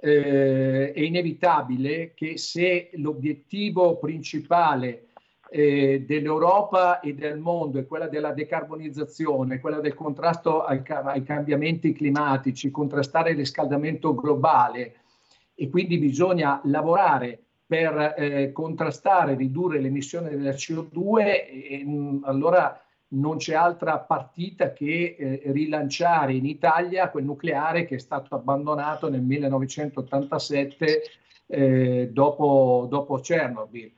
eh, 0.00 0.92
è 0.92 1.00
inevitabile 1.00 2.14
che 2.14 2.38
se 2.38 2.90
l'obiettivo 2.94 3.98
principale 3.98 5.09
eh, 5.50 6.04
dell'Europa 6.06 7.00
e 7.00 7.14
del 7.14 7.38
mondo 7.38 7.80
è 7.80 7.86
quella 7.86 8.06
della 8.06 8.32
decarbonizzazione, 8.32 9.58
quella 9.58 9.80
del 9.80 9.94
contrasto 9.94 10.62
ai, 10.62 10.82
ai 10.86 11.24
cambiamenti 11.24 11.92
climatici, 11.92 12.70
contrastare 12.70 13.30
il 13.30 13.36
riscaldamento 13.36 14.14
globale. 14.14 14.94
E 15.54 15.68
quindi 15.68 15.98
bisogna 15.98 16.60
lavorare 16.64 17.38
per 17.66 18.14
eh, 18.16 18.52
contrastare, 18.52 19.34
ridurre 19.34 19.80
l'emissione 19.80 20.30
della 20.30 20.50
CO2, 20.50 21.18
e, 21.18 21.82
mh, 21.84 22.20
allora 22.24 22.80
non 23.12 23.38
c'è 23.38 23.54
altra 23.54 23.98
partita 23.98 24.72
che 24.72 25.16
eh, 25.18 25.42
rilanciare 25.46 26.32
in 26.32 26.46
Italia 26.46 27.10
quel 27.10 27.24
nucleare 27.24 27.84
che 27.84 27.96
è 27.96 27.98
stato 27.98 28.36
abbandonato 28.36 29.10
nel 29.10 29.22
1987 29.22 31.02
eh, 31.46 32.08
dopo, 32.12 32.86
dopo 32.88 33.18
Chernobyl 33.18 33.92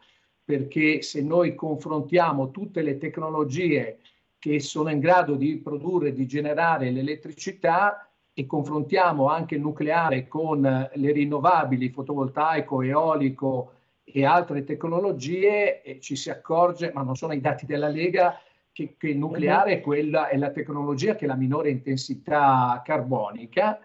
perché 0.53 1.01
se 1.01 1.23
noi 1.23 1.55
confrontiamo 1.55 2.51
tutte 2.51 2.83
le 2.83 2.99
tecnologie 2.99 4.01
che 4.39 4.61
sono 4.61 4.91
in 4.91 4.99
grado 4.99 5.35
di 5.35 5.57
produrre, 5.57 6.13
di 6.13 6.27
generare 6.27 6.91
l'elettricità, 6.91 8.07
e 8.35 8.45
confrontiamo 8.45 9.29
anche 9.29 9.55
il 9.55 9.63
nucleare 9.63 10.29
con 10.29 10.61
le 10.61 11.13
rinnovabili, 11.13 11.89
fotovoltaico, 11.89 12.83
eolico 12.83 13.73
e 14.05 14.27
altre 14.27 14.65
tecnologie, 14.65 15.81
e 15.81 16.01
ci 16.01 16.17
si 16.17 16.29
accorge, 16.29 16.93
ma 16.93 17.01
non 17.01 17.17
sono 17.17 17.33
i 17.33 17.41
dati 17.41 17.65
della 17.65 17.89
Lega, 17.89 18.39
che, 18.73 18.97
che 18.99 19.09
il 19.09 19.17
nucleare 19.17 19.73
è, 19.73 19.81
quella, 19.81 20.29
è 20.29 20.37
la 20.37 20.51
tecnologia 20.51 21.15
che 21.15 21.25
ha 21.25 21.29
la 21.29 21.35
minore 21.35 21.71
intensità 21.71 22.83
carbonica 22.85 23.81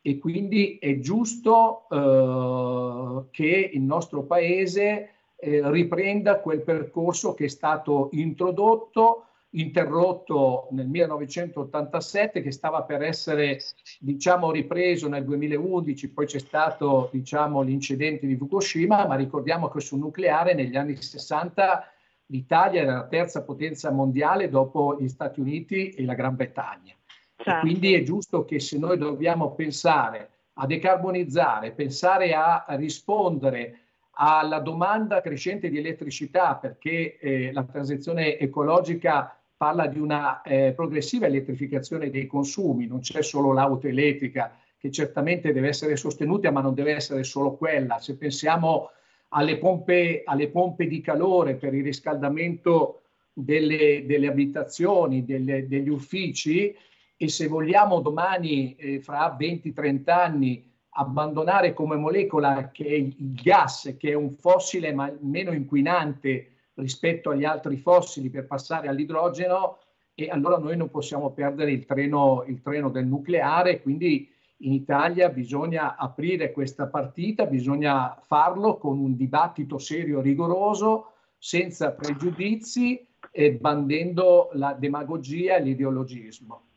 e 0.00 0.18
quindi 0.18 0.78
è 0.80 1.00
giusto 1.00 1.88
eh, 1.90 3.24
che 3.32 3.70
il 3.72 3.82
nostro 3.82 4.22
paese 4.22 5.11
eh, 5.44 5.60
riprenda 5.70 6.38
quel 6.38 6.62
percorso 6.62 7.34
che 7.34 7.46
è 7.46 7.48
stato 7.48 8.10
introdotto 8.12 9.26
interrotto 9.54 10.68
nel 10.70 10.86
1987 10.86 12.40
che 12.40 12.52
stava 12.52 12.84
per 12.84 13.02
essere 13.02 13.58
diciamo 13.98 14.50
ripreso 14.50 15.08
nel 15.08 15.24
2011 15.24 16.10
poi 16.10 16.26
c'è 16.26 16.38
stato 16.38 17.10
diciamo 17.12 17.60
l'incidente 17.60 18.26
di 18.26 18.36
Fukushima 18.36 19.06
ma 19.06 19.14
ricordiamo 19.16 19.68
che 19.68 19.80
sul 19.80 19.98
nucleare 19.98 20.54
negli 20.54 20.76
anni 20.76 20.96
60 20.96 21.86
l'Italia 22.26 22.82
era 22.82 22.94
la 22.94 23.06
terza 23.08 23.42
potenza 23.42 23.90
mondiale 23.90 24.48
dopo 24.48 24.96
gli 24.98 25.08
Stati 25.08 25.40
Uniti 25.40 25.90
e 25.90 26.04
la 26.04 26.14
Gran 26.14 26.36
Bretagna 26.36 26.94
certo. 27.36 27.60
quindi 27.60 27.92
è 27.92 28.02
giusto 28.04 28.46
che 28.46 28.58
se 28.58 28.78
noi 28.78 28.96
dobbiamo 28.96 29.50
pensare 29.52 30.30
a 30.54 30.66
decarbonizzare 30.66 31.72
pensare 31.72 32.32
a 32.32 32.64
rispondere 32.68 33.81
alla 34.14 34.58
domanda 34.58 35.20
crescente 35.20 35.70
di 35.70 35.78
elettricità 35.78 36.56
perché 36.56 37.18
eh, 37.18 37.52
la 37.52 37.64
transizione 37.64 38.38
ecologica 38.38 39.36
parla 39.56 39.86
di 39.86 39.98
una 39.98 40.42
eh, 40.42 40.72
progressiva 40.74 41.26
elettrificazione 41.26 42.10
dei 42.10 42.26
consumi, 42.26 42.86
non 42.86 43.00
c'è 43.00 43.22
solo 43.22 43.52
l'auto 43.52 43.86
elettrica 43.86 44.56
che 44.76 44.90
certamente 44.90 45.52
deve 45.52 45.68
essere 45.68 45.94
sostenuta, 45.94 46.50
ma 46.50 46.60
non 46.60 46.74
deve 46.74 46.94
essere 46.94 47.22
solo 47.22 47.52
quella. 47.52 48.00
Se 48.00 48.16
pensiamo 48.16 48.90
alle 49.28 49.56
pompe, 49.58 50.22
alle 50.24 50.48
pompe 50.48 50.88
di 50.88 51.00
calore 51.00 51.54
per 51.54 51.72
il 51.72 51.84
riscaldamento 51.84 53.02
delle, 53.32 54.04
delle 54.04 54.26
abitazioni, 54.26 55.24
delle, 55.24 55.68
degli 55.68 55.88
uffici, 55.88 56.74
e 57.16 57.28
se 57.28 57.46
vogliamo 57.46 58.00
domani, 58.00 58.74
eh, 58.74 59.00
fra 59.00 59.36
20-30 59.38 60.10
anni, 60.10 60.71
abbandonare 60.94 61.72
come 61.72 61.96
molecola 61.96 62.70
che 62.70 62.84
è 62.84 62.94
il 62.94 63.34
gas, 63.34 63.94
che 63.98 64.10
è 64.10 64.14
un 64.14 64.30
fossile 64.30 64.92
ma 64.92 65.12
meno 65.20 65.52
inquinante 65.52 66.48
rispetto 66.74 67.30
agli 67.30 67.44
altri 67.44 67.76
fossili 67.76 68.30
per 68.30 68.46
passare 68.46 68.88
all'idrogeno 68.88 69.78
e 70.14 70.28
allora 70.28 70.58
noi 70.58 70.76
non 70.76 70.90
possiamo 70.90 71.30
perdere 71.30 71.72
il 71.72 71.86
treno, 71.86 72.44
il 72.46 72.60
treno 72.60 72.90
del 72.90 73.06
nucleare, 73.06 73.80
quindi 73.80 74.30
in 74.58 74.72
Italia 74.72 75.28
bisogna 75.28 75.96
aprire 75.96 76.52
questa 76.52 76.86
partita, 76.86 77.46
bisogna 77.46 78.16
farlo 78.20 78.76
con 78.76 78.98
un 78.98 79.16
dibattito 79.16 79.78
serio, 79.78 80.20
rigoroso, 80.20 81.12
senza 81.38 81.92
pregiudizi 81.92 83.04
e 83.30 83.52
bandendo 83.54 84.50
la 84.52 84.74
demagogia 84.74 85.56
e 85.56 85.62
l'ideologismo. 85.62 86.71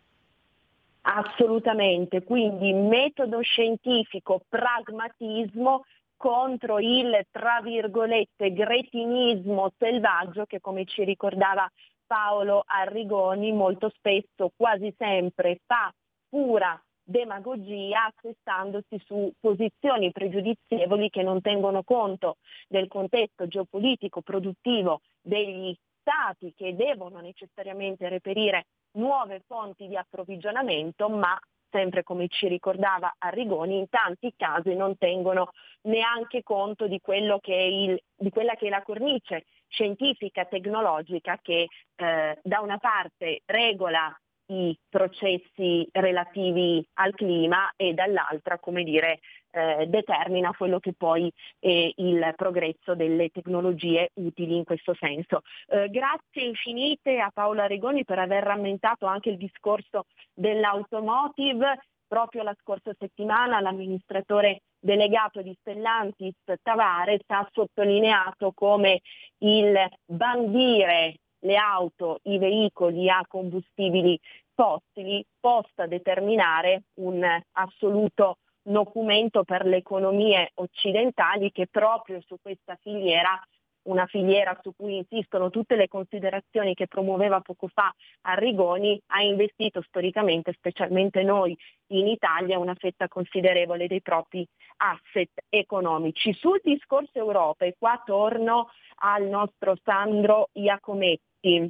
Assolutamente, 1.08 2.24
quindi 2.24 2.74
metodo 2.74 3.40
scientifico, 3.42 4.42
pragmatismo 4.50 5.84
contro 6.18 6.80
il, 6.80 7.28
tra 7.30 7.62
virgolette, 7.62 8.52
gretinismo 8.52 9.72
selvaggio 9.78 10.46
che 10.46 10.60
come 10.60 10.86
ci 10.86 11.04
ricordava 11.04 11.70
Paolo 12.08 12.64
Arrigoni 12.66 13.52
molto 13.52 13.92
spesso, 13.96 14.52
quasi 14.56 14.92
sempre, 14.98 15.60
fa 15.68 15.94
pura 16.28 16.82
demagogia 17.04 18.12
assestandosi 18.12 19.00
su 19.06 19.32
posizioni 19.40 20.12
pregiudizievoli 20.12 21.12
che 21.12 21.22
non 21.22 21.40
tengono 21.40 21.84
conto 21.84 22.38
del 22.68 22.88
contesto 22.88 23.48
geopolitico 23.48 24.22
produttivo 24.22 25.02
degli 25.22 25.76
stati 26.02 26.52
che 26.56 26.76
devono 26.76 27.20
necessariamente 27.20 28.10
reperire 28.10 28.66
nuove 28.96 29.42
fonti 29.46 29.88
di 29.88 29.96
approvvigionamento, 29.96 31.10
ma 31.10 31.40
sempre 31.70 32.04
come 32.04 32.28
ci 32.30 32.48
ricordava 32.48 33.16
Arrigoni, 33.18 33.78
in 33.78 33.90
tanti 33.90 34.34
casi 34.38 34.74
non 34.76 34.98
tengono 34.98 35.52
neanche 35.84 36.42
conto 36.42 36.88
di, 36.88 37.02
il, 37.06 38.02
di 38.16 38.30
quella 38.30 38.56
che 38.56 38.68
è 38.68 38.70
la 38.70 38.82
cornice 38.82 39.46
scientifica, 39.68 40.46
tecnologica 40.46 41.38
che 41.42 41.68
eh, 41.96 42.40
da 42.42 42.60
una 42.62 42.78
parte 42.78 43.42
regola 43.46 44.18
i 44.48 44.78
processi 44.88 45.88
relativi 45.92 46.86
al 46.94 47.14
clima 47.14 47.74
e 47.76 47.94
dall'altra, 47.94 48.60
come 48.60 48.84
dire, 48.84 49.20
eh, 49.56 49.86
determina 49.88 50.54
quello 50.56 50.80
che 50.80 50.94
poi 50.94 51.32
è 51.60 51.92
il 51.96 52.34
progresso 52.36 52.94
delle 52.94 53.30
tecnologie 53.30 54.10
utili 54.16 54.58
in 54.58 54.66
questo 54.66 54.94
senso. 55.00 55.42
Eh, 55.68 55.90
grazie 55.90 56.44
infinite 56.44 57.20
a 57.20 57.32
Paolo 57.34 57.66
Regoni 57.66 58.04
per 58.04 58.20
aver 58.20 58.44
rammentato 58.44 59.06
anche 59.06 59.30
il 59.30 59.38
discorso 59.38 60.06
dell'automotive. 60.34 61.80
Proprio 62.08 62.44
la 62.44 62.56
scorsa 62.62 62.94
settimana 63.00 63.62
l'amministratore 63.62 64.62
delegato 64.78 65.42
di 65.42 65.56
Stellantis 65.60 66.36
Tavares 66.62 67.22
ha 67.28 67.50
sottolineato 67.52 68.52
come 68.54 69.02
il 69.40 69.76
bandire 70.06 71.16
le 71.40 71.56
auto, 71.56 72.20
i 72.24 72.38
veicoli 72.38 73.10
a 73.10 73.24
combustibili 73.28 74.20
fossili 74.54 75.24
possa 75.40 75.86
determinare 75.88 76.84
un 76.96 77.24
assoluto 77.54 78.38
documento 78.66 79.44
per 79.44 79.66
le 79.66 79.78
economie 79.78 80.52
occidentali 80.56 81.52
che 81.52 81.68
proprio 81.68 82.20
su 82.26 82.38
questa 82.42 82.76
filiera 82.82 83.40
una 83.86 84.06
filiera 84.08 84.58
su 84.62 84.74
cui 84.76 84.98
insistono 84.98 85.50
tutte 85.50 85.76
le 85.76 85.88
considerazioni 85.88 86.74
che 86.74 86.88
promuoveva 86.88 87.42
poco 87.42 87.68
fa 87.68 87.94
Arrigoni, 88.22 89.00
ha 89.08 89.22
investito 89.22 89.82
storicamente, 89.84 90.54
specialmente 90.54 91.24
noi 91.24 91.56
in 91.88 92.08
Italia, 92.08 92.58
una 92.58 92.76
fetta 92.76 93.08
considerevole 93.08 93.88
dei 93.88 94.02
propri 94.02 94.44
asset 94.78 95.30
economici. 95.50 96.34
Sul 96.34 96.62
discorso 96.64 97.20
Europa, 97.20 97.66
e 97.66 97.76
qua 97.78 98.02
torno 98.04 98.70
al 99.02 99.26
nostro 99.26 99.78
Sandro 99.84 100.50
Iacometti, 100.54 101.70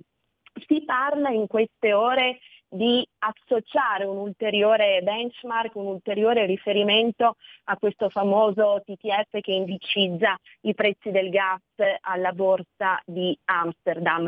si 0.67 0.83
parla 0.85 1.29
in 1.29 1.47
queste 1.47 1.91
ore 1.91 2.39
di 2.75 3.07
associare 3.19 4.05
un 4.05 4.17
ulteriore 4.17 5.01
benchmark, 5.01 5.75
un 5.75 5.87
ulteriore 5.87 6.45
riferimento 6.45 7.37
a 7.65 7.77
questo 7.77 8.09
famoso 8.09 8.81
TTF 8.85 9.39
che 9.41 9.51
indicizza 9.51 10.37
i 10.61 10.73
prezzi 10.73 11.11
del 11.11 11.29
gas 11.29 11.61
alla 12.01 12.33
borsa 12.33 13.01
di 13.05 13.37
Amsterdam. 13.45 14.27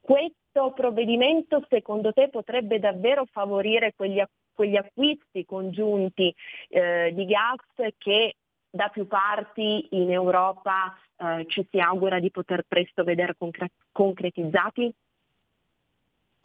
Questo 0.00 0.72
provvedimento 0.74 1.64
secondo 1.68 2.12
te 2.12 2.28
potrebbe 2.28 2.78
davvero 2.78 3.24
favorire 3.30 3.94
quegli, 3.94 4.22
quegli 4.52 4.76
acquisti 4.76 5.44
congiunti 5.44 6.34
eh, 6.68 7.12
di 7.14 7.24
gas 7.24 7.92
che 7.98 8.34
da 8.70 8.88
più 8.88 9.06
parti 9.06 9.86
in 9.92 10.10
Europa 10.10 10.98
eh, 11.16 11.44
ci 11.46 11.66
si 11.70 11.78
augura 11.78 12.18
di 12.18 12.30
poter 12.30 12.64
presto 12.66 13.04
vedere 13.04 13.36
concre- 13.38 13.70
concretizzati? 13.92 14.92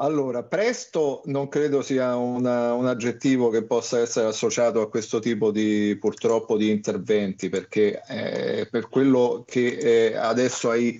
Allora, 0.01 0.43
presto 0.43 1.21
non 1.25 1.49
credo 1.49 1.81
sia 1.81 2.15
una, 2.15 2.73
un 2.73 2.87
aggettivo 2.87 3.49
che 3.49 3.65
possa 3.65 3.99
essere 3.99 4.27
associato 4.27 4.79
a 4.79 4.89
questo 4.89 5.19
tipo 5.19 5.51
di 5.51 5.97
purtroppo 5.99 6.55
di 6.55 6.69
interventi, 6.69 7.49
perché 7.49 8.01
eh, 8.07 8.67
per 8.71 8.87
quello 8.87 9.43
che 9.45 9.67
eh, 10.11 10.15
adesso 10.15 10.69
hai 10.69 10.97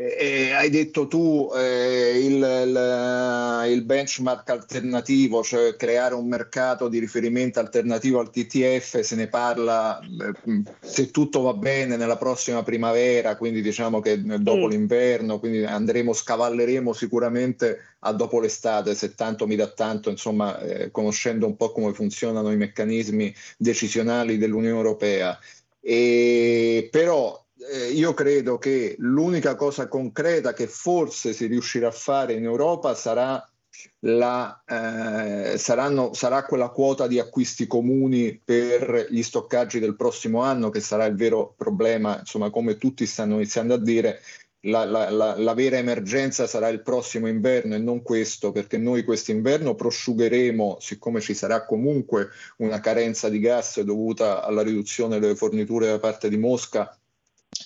eh, 0.00 0.52
hai 0.52 0.70
detto 0.70 1.06
tu 1.06 1.50
eh, 1.54 2.18
il, 2.24 2.36
il, 2.36 3.72
il, 3.72 3.84
benchmark 3.84 4.48
alternativo, 4.48 5.42
cioè 5.42 5.76
creare 5.76 6.14
un 6.14 6.26
mercato 6.26 6.88
di 6.88 6.98
riferimento 6.98 7.60
alternativo 7.60 8.18
al 8.18 8.30
TTF, 8.30 9.00
se 9.00 9.14
ne 9.16 9.28
parla 9.28 10.00
eh, 10.00 10.62
se 10.80 11.10
tutto 11.10 11.42
va 11.42 11.52
bene 11.52 11.96
nella 11.96 12.16
prossima 12.16 12.62
primavera, 12.62 13.36
quindi 13.36 13.60
diciamo 13.60 14.00
che 14.00 14.22
dopo 14.22 14.66
mm. 14.66 14.70
l'inverno, 14.70 15.38
quindi 15.38 15.64
andremo, 15.64 16.14
scavalleremo 16.14 16.92
sicuramente 16.94 17.78
a 18.00 18.12
dopo 18.12 18.40
l'estate, 18.40 18.94
se 18.94 19.14
tanto 19.14 19.46
mi 19.46 19.56
dà 19.56 19.68
tanto, 19.68 20.08
insomma, 20.08 20.58
eh, 20.60 20.90
conoscendo 20.90 21.46
un 21.46 21.56
po' 21.56 21.72
come 21.72 21.92
funzionano 21.92 22.50
i 22.50 22.56
meccanismi 22.56 23.34
decisionali 23.58 24.38
dell'Unione 24.38 24.76
Europea. 24.76 25.38
E, 25.82 26.88
però 26.90 27.42
eh, 27.68 27.90
io 27.92 28.14
credo 28.14 28.58
che 28.58 28.96
l'unica 28.98 29.54
cosa 29.54 29.88
concreta 29.88 30.52
che 30.52 30.66
forse 30.66 31.32
si 31.32 31.46
riuscirà 31.46 31.88
a 31.88 31.92
fare 31.92 32.32
in 32.32 32.44
Europa 32.44 32.94
sarà, 32.94 33.44
la, 34.00 34.62
eh, 34.66 35.58
saranno, 35.58 36.12
sarà 36.14 36.44
quella 36.44 36.70
quota 36.70 37.06
di 37.06 37.18
acquisti 37.18 37.66
comuni 37.66 38.40
per 38.42 39.08
gli 39.10 39.22
stoccaggi 39.22 39.78
del 39.78 39.96
prossimo 39.96 40.42
anno, 40.42 40.70
che 40.70 40.80
sarà 40.80 41.04
il 41.04 41.16
vero 41.16 41.54
problema, 41.56 42.18
insomma, 42.18 42.50
come 42.50 42.76
tutti 42.76 43.06
stanno 43.06 43.34
iniziando 43.34 43.74
a 43.74 43.78
dire, 43.78 44.20
la, 44.64 44.84
la, 44.84 45.08
la, 45.08 45.38
la, 45.38 45.54
vera 45.54 45.78
emergenza 45.78 46.46
sarà 46.46 46.68
il 46.68 46.82
prossimo 46.82 47.28
inverno 47.28 47.74
e 47.74 47.78
non 47.78 48.02
questo, 48.02 48.52
perché 48.52 48.76
noi 48.76 49.04
quest'inverno 49.04 49.74
prosciugheremo, 49.74 50.76
siccome 50.80 51.20
ci 51.20 51.32
sarà 51.32 51.64
comunque 51.64 52.28
una 52.58 52.78
carenza 52.80 53.30
di 53.30 53.38
gas 53.38 53.80
dovuta 53.80 54.42
alla 54.44 54.62
riduzione 54.62 55.18
delle 55.18 55.34
forniture 55.34 55.86
da 55.86 55.98
parte 55.98 56.28
di 56.28 56.36
Mosca 56.36 56.94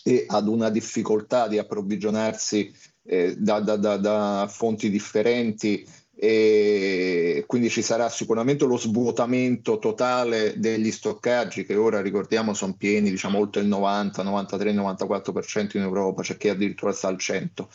e 0.06 0.26
ad 0.28 0.48
una 0.48 0.68
difficoltà 0.68 1.48
di 1.48 1.56
approvvigionarsi 1.56 2.70
eh, 3.04 3.34
da, 3.38 3.60
da, 3.60 3.76
da, 3.76 3.96
da 3.96 4.46
fonti 4.50 4.90
differenti 4.90 5.86
e 6.16 7.42
quindi 7.46 7.68
ci 7.70 7.82
sarà 7.82 8.08
sicuramente 8.08 8.64
lo 8.66 8.76
svuotamento 8.76 9.78
totale 9.78 10.54
degli 10.58 10.92
stoccaggi 10.92 11.64
che 11.64 11.74
ora 11.74 12.00
ricordiamo 12.00 12.54
sono 12.54 12.74
pieni 12.74 13.10
diciamo 13.10 13.38
oltre 13.38 13.62
il 13.62 13.66
90, 13.66 14.22
93, 14.22 14.74
94% 14.74 15.76
in 15.76 15.82
Europa, 15.82 16.22
c'è 16.22 16.36
chi 16.36 16.50
addirittura 16.50 16.92
sta 16.92 17.08
al 17.08 17.18
100. 17.18 17.68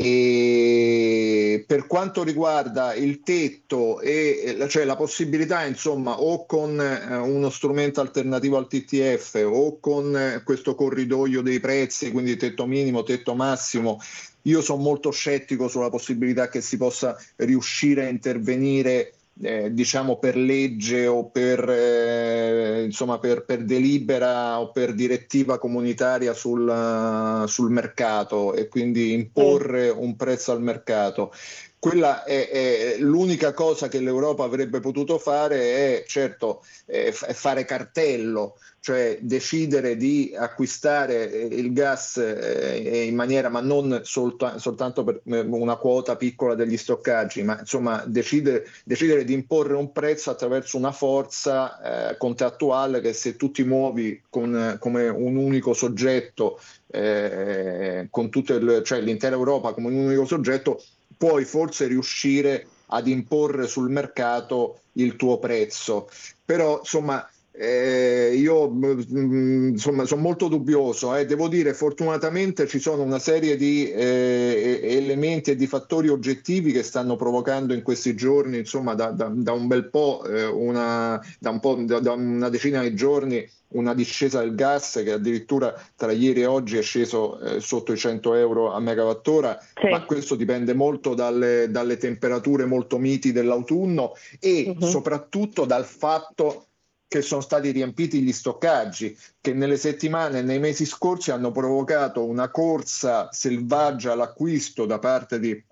E 0.00 1.64
per 1.66 1.88
quanto 1.88 2.22
riguarda 2.22 2.94
il 2.94 3.20
tetto 3.24 3.98
e 4.00 4.56
cioè 4.68 4.84
la 4.84 4.94
possibilità, 4.94 5.64
insomma, 5.64 6.20
o 6.20 6.46
con 6.46 6.80
eh, 6.80 7.16
uno 7.16 7.50
strumento 7.50 8.00
alternativo 8.00 8.56
al 8.56 8.68
TTF 8.68 9.44
o 9.44 9.80
con 9.80 10.16
eh, 10.16 10.42
questo 10.44 10.76
corridoio 10.76 11.42
dei 11.42 11.58
prezzi, 11.58 12.12
quindi 12.12 12.36
tetto 12.36 12.64
minimo, 12.64 13.02
tetto 13.02 13.34
massimo, 13.34 13.98
io 14.42 14.62
sono 14.62 14.80
molto 14.80 15.10
scettico 15.10 15.66
sulla 15.66 15.90
possibilità 15.90 16.48
che 16.48 16.60
si 16.60 16.76
possa 16.76 17.16
riuscire 17.34 18.06
a 18.06 18.08
intervenire 18.08 19.14
eh, 19.42 19.72
diciamo 19.72 20.18
per 20.18 20.36
legge 20.36 21.06
o 21.06 21.30
per, 21.30 21.68
eh, 21.68 22.84
insomma 22.84 23.18
per, 23.18 23.44
per, 23.44 23.64
delibera 23.64 24.58
o 24.60 24.70
per 24.70 24.94
direttiva 24.94 25.58
comunitaria 25.58 26.34
sul, 26.34 27.44
sul 27.46 27.70
mercato 27.70 28.54
e 28.54 28.68
quindi 28.68 29.12
imporre 29.12 29.90
un 29.90 30.16
prezzo 30.16 30.52
al 30.52 30.62
mercato 30.62 31.32
quella 31.78 32.24
è, 32.24 32.48
è, 32.48 32.96
l'unica 32.98 33.52
cosa 33.52 33.88
che 33.88 34.00
l'Europa 34.00 34.44
avrebbe 34.44 34.80
potuto 34.80 35.18
fare 35.18 36.00
è 36.00 36.04
certo 36.06 36.64
è 36.84 37.12
fare 37.12 37.64
cartello, 37.64 38.56
cioè 38.80 39.18
decidere 39.20 39.96
di 39.96 40.34
acquistare 40.36 41.30
eh, 41.30 41.44
il 41.44 41.72
gas 41.72 42.16
eh, 42.16 43.04
in 43.04 43.14
maniera, 43.14 43.48
ma 43.48 43.60
non 43.60 44.00
solta, 44.02 44.58
soltanto 44.58 45.04
per 45.04 45.20
eh, 45.24 45.40
una 45.40 45.76
quota 45.76 46.16
piccola 46.16 46.54
degli 46.54 46.76
stoccaggi, 46.76 47.42
ma 47.42 47.58
insomma 47.60 48.02
decidere, 48.06 48.66
decidere 48.84 49.24
di 49.24 49.34
imporre 49.34 49.74
un 49.74 49.92
prezzo 49.92 50.30
attraverso 50.30 50.76
una 50.76 50.92
forza 50.92 52.10
eh, 52.10 52.16
contrattuale 52.16 53.00
che 53.00 53.12
se 53.12 53.36
tu 53.36 53.50
ti 53.50 53.62
muovi 53.62 54.22
con, 54.28 54.76
come 54.80 55.08
un 55.08 55.36
unico 55.36 55.74
soggetto, 55.74 56.58
eh, 56.86 58.08
con 58.10 58.30
tutto 58.30 58.54
il, 58.54 58.82
cioè 58.84 59.00
l'intera 59.00 59.36
Europa 59.36 59.72
come 59.74 59.88
un 59.88 59.96
unico 59.96 60.24
soggetto, 60.24 60.82
puoi 61.18 61.44
forse 61.44 61.86
riuscire 61.86 62.66
ad 62.86 63.06
imporre 63.06 63.66
sul 63.66 63.90
mercato 63.90 64.80
il 64.92 65.16
tuo 65.16 65.38
prezzo. 65.38 66.08
Però 66.44 66.78
insomma 66.78 67.28
eh, 67.60 68.34
io 68.36 68.70
mm, 68.70 69.70
insomma 69.70 70.04
sono 70.04 70.22
molto 70.22 70.46
dubbioso, 70.46 71.16
eh. 71.16 71.26
devo 71.26 71.48
dire 71.48 71.74
fortunatamente 71.74 72.68
ci 72.68 72.78
sono 72.78 73.02
una 73.02 73.18
serie 73.18 73.56
di 73.56 73.90
eh, 73.90 74.80
elementi 74.84 75.50
e 75.50 75.56
di 75.56 75.66
fattori 75.66 76.08
oggettivi 76.08 76.70
che 76.70 76.84
stanno 76.84 77.16
provocando 77.16 77.74
in 77.74 77.82
questi 77.82 78.14
giorni, 78.14 78.58
insomma 78.58 78.94
da, 78.94 79.10
da, 79.10 79.28
da 79.34 79.52
un 79.52 79.66
bel 79.66 79.90
po', 79.90 80.24
eh, 80.24 80.46
una, 80.46 81.20
da, 81.40 81.50
un 81.50 81.58
po 81.58 81.74
da, 81.74 81.98
da 81.98 82.12
una 82.12 82.48
decina 82.48 82.80
di 82.82 82.94
giorni 82.94 83.44
una 83.70 83.92
discesa 83.92 84.40
del 84.40 84.54
gas 84.54 85.02
che 85.04 85.12
addirittura 85.12 85.74
tra 85.94 86.12
ieri 86.12 86.40
e 86.40 86.46
oggi 86.46 86.78
è 86.78 86.82
sceso 86.82 87.38
eh, 87.38 87.60
sotto 87.60 87.92
i 87.92 87.98
100 87.98 88.34
euro 88.34 88.72
a 88.72 88.80
megawattora, 88.80 89.58
sì. 89.74 89.88
ma 89.88 90.04
questo 90.04 90.36
dipende 90.36 90.72
molto 90.72 91.12
dalle, 91.12 91.70
dalle 91.70 91.98
temperature 91.98 92.64
molto 92.64 92.96
miti 92.96 93.30
dell'autunno 93.30 94.14
e 94.40 94.74
uh-huh. 94.74 94.86
soprattutto 94.86 95.66
dal 95.66 95.84
fatto 95.84 96.67
che 97.08 97.22
sono 97.22 97.40
stati 97.40 97.70
riempiti 97.70 98.20
gli 98.20 98.32
stoccaggi, 98.32 99.16
che 99.40 99.54
nelle 99.54 99.78
settimane 99.78 100.40
e 100.40 100.42
nei 100.42 100.58
mesi 100.58 100.84
scorsi 100.84 101.30
hanno 101.30 101.50
provocato 101.50 102.24
una 102.24 102.50
corsa 102.50 103.32
selvaggia 103.32 104.12
all'acquisto 104.12 104.84
da 104.84 104.98
parte 104.98 105.40
di 105.40 105.64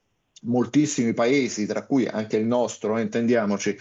moltissimi 0.43 1.13
paesi, 1.13 1.67
tra 1.67 1.85
cui 1.85 2.07
anche 2.07 2.39
il 2.39 2.47
nostro, 2.47 2.97
eh, 2.97 3.03
intendiamoci, 3.03 3.79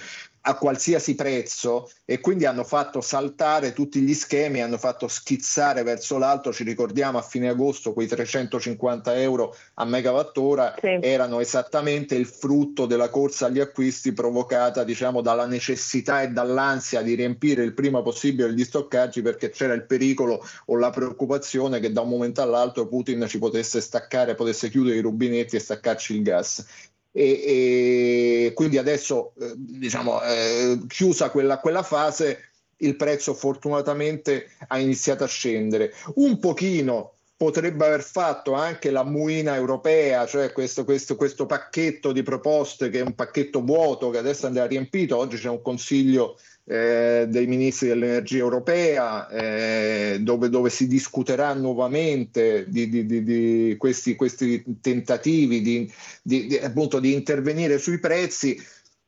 a 0.47 0.55
qualsiasi 0.55 1.15
prezzo 1.15 1.89
e 2.05 2.19
quindi 2.19 2.45
hanno 2.45 2.63
fatto 2.63 3.01
saltare 3.01 3.73
tutti 3.73 3.99
gli 4.01 4.13
schemi, 4.13 4.61
hanno 4.61 4.77
fatto 4.77 5.07
schizzare 5.07 5.81
verso 5.81 6.19
l'alto, 6.19 6.53
ci 6.53 6.63
ricordiamo 6.63 7.17
a 7.17 7.23
fine 7.23 7.49
agosto 7.49 7.93
quei 7.93 8.07
350 8.07 9.19
euro 9.19 9.55
a 9.75 9.85
megawattora 9.85 10.75
sì. 10.79 10.99
erano 11.01 11.39
esattamente 11.39 12.13
il 12.13 12.27
frutto 12.27 12.85
della 12.85 13.09
corsa 13.09 13.47
agli 13.47 13.59
acquisti 13.59 14.13
provocata 14.13 14.83
diciamo 14.83 15.21
dalla 15.21 15.47
necessità 15.47 16.21
e 16.21 16.29
dall'ansia 16.29 17.01
di 17.01 17.15
riempire 17.15 17.63
il 17.63 17.73
prima 17.73 18.03
possibile 18.03 18.53
gli 18.53 18.63
stoccaggi 18.63 19.23
perché 19.23 19.49
c'era 19.49 19.73
il 19.73 19.85
pericolo 19.85 20.45
o 20.67 20.77
la 20.77 20.91
preoccupazione 20.91 21.79
che 21.79 21.91
da 21.91 22.01
un 22.01 22.09
momento 22.09 22.43
all'altro 22.43 22.87
Putin 22.87 23.25
ci 23.27 23.39
potesse 23.39 23.81
staccare, 23.81 24.35
potesse 24.35 24.69
chiudere 24.69 24.97
i 24.97 25.01
rubinetti 25.01 25.55
e 25.55 25.59
staccarci 25.59 26.15
il 26.15 26.21
gas 26.21 26.93
e, 27.17 28.45
e 28.47 28.51
quindi 28.53 28.77
adesso 28.77 29.31
eh, 29.39 29.53
diciamo 29.55 30.21
eh, 30.21 30.81
chiusa 30.87 31.29
quella, 31.29 31.59
quella 31.59 31.81
fase 31.81 32.49
il 32.79 32.97
prezzo 32.97 33.33
fortunatamente 33.33 34.49
ha 34.67 34.77
iniziato 34.79 35.23
a 35.23 35.27
scendere 35.27 35.93
un 36.15 36.39
pochino 36.39 37.13
potrebbe 37.37 37.85
aver 37.85 38.01
fatto 38.01 38.53
anche 38.53 38.91
la 38.91 39.03
muina 39.03 39.55
europea, 39.55 40.25
cioè 40.25 40.51
questo, 40.53 40.85
questo, 40.85 41.15
questo, 41.15 41.45
pacchetto 41.45 42.13
di 42.13 42.23
proposte 42.23 42.89
che 42.89 42.99
è 42.99 43.03
un 43.03 43.13
pacchetto 43.13 43.61
vuoto 43.61 44.09
che 44.09 44.17
adesso 44.17 44.45
andrà 44.45 44.65
riempito. 44.65 45.17
Oggi 45.17 45.37
c'è 45.37 45.49
un 45.49 45.61
consiglio 45.61 46.37
eh, 46.67 47.25
dei 47.27 47.45
ministri 47.45 47.89
dell'energia 47.89 48.37
europea, 48.37 49.29
eh, 49.29 50.17
dove, 50.21 50.49
dove, 50.49 50.69
si 50.71 50.87
discuterà 50.87 51.53
nuovamente 51.53 52.65
di, 52.67 52.89
di, 52.89 53.05
di, 53.05 53.23
di 53.23 53.75
questi, 53.77 54.15
questi, 54.15 54.63
tentativi 54.81 55.61
di, 55.61 56.59
appunto, 56.61 56.99
di 56.99 57.13
intervenire 57.13 57.77
sui 57.77 57.99
prezzi. 57.99 58.59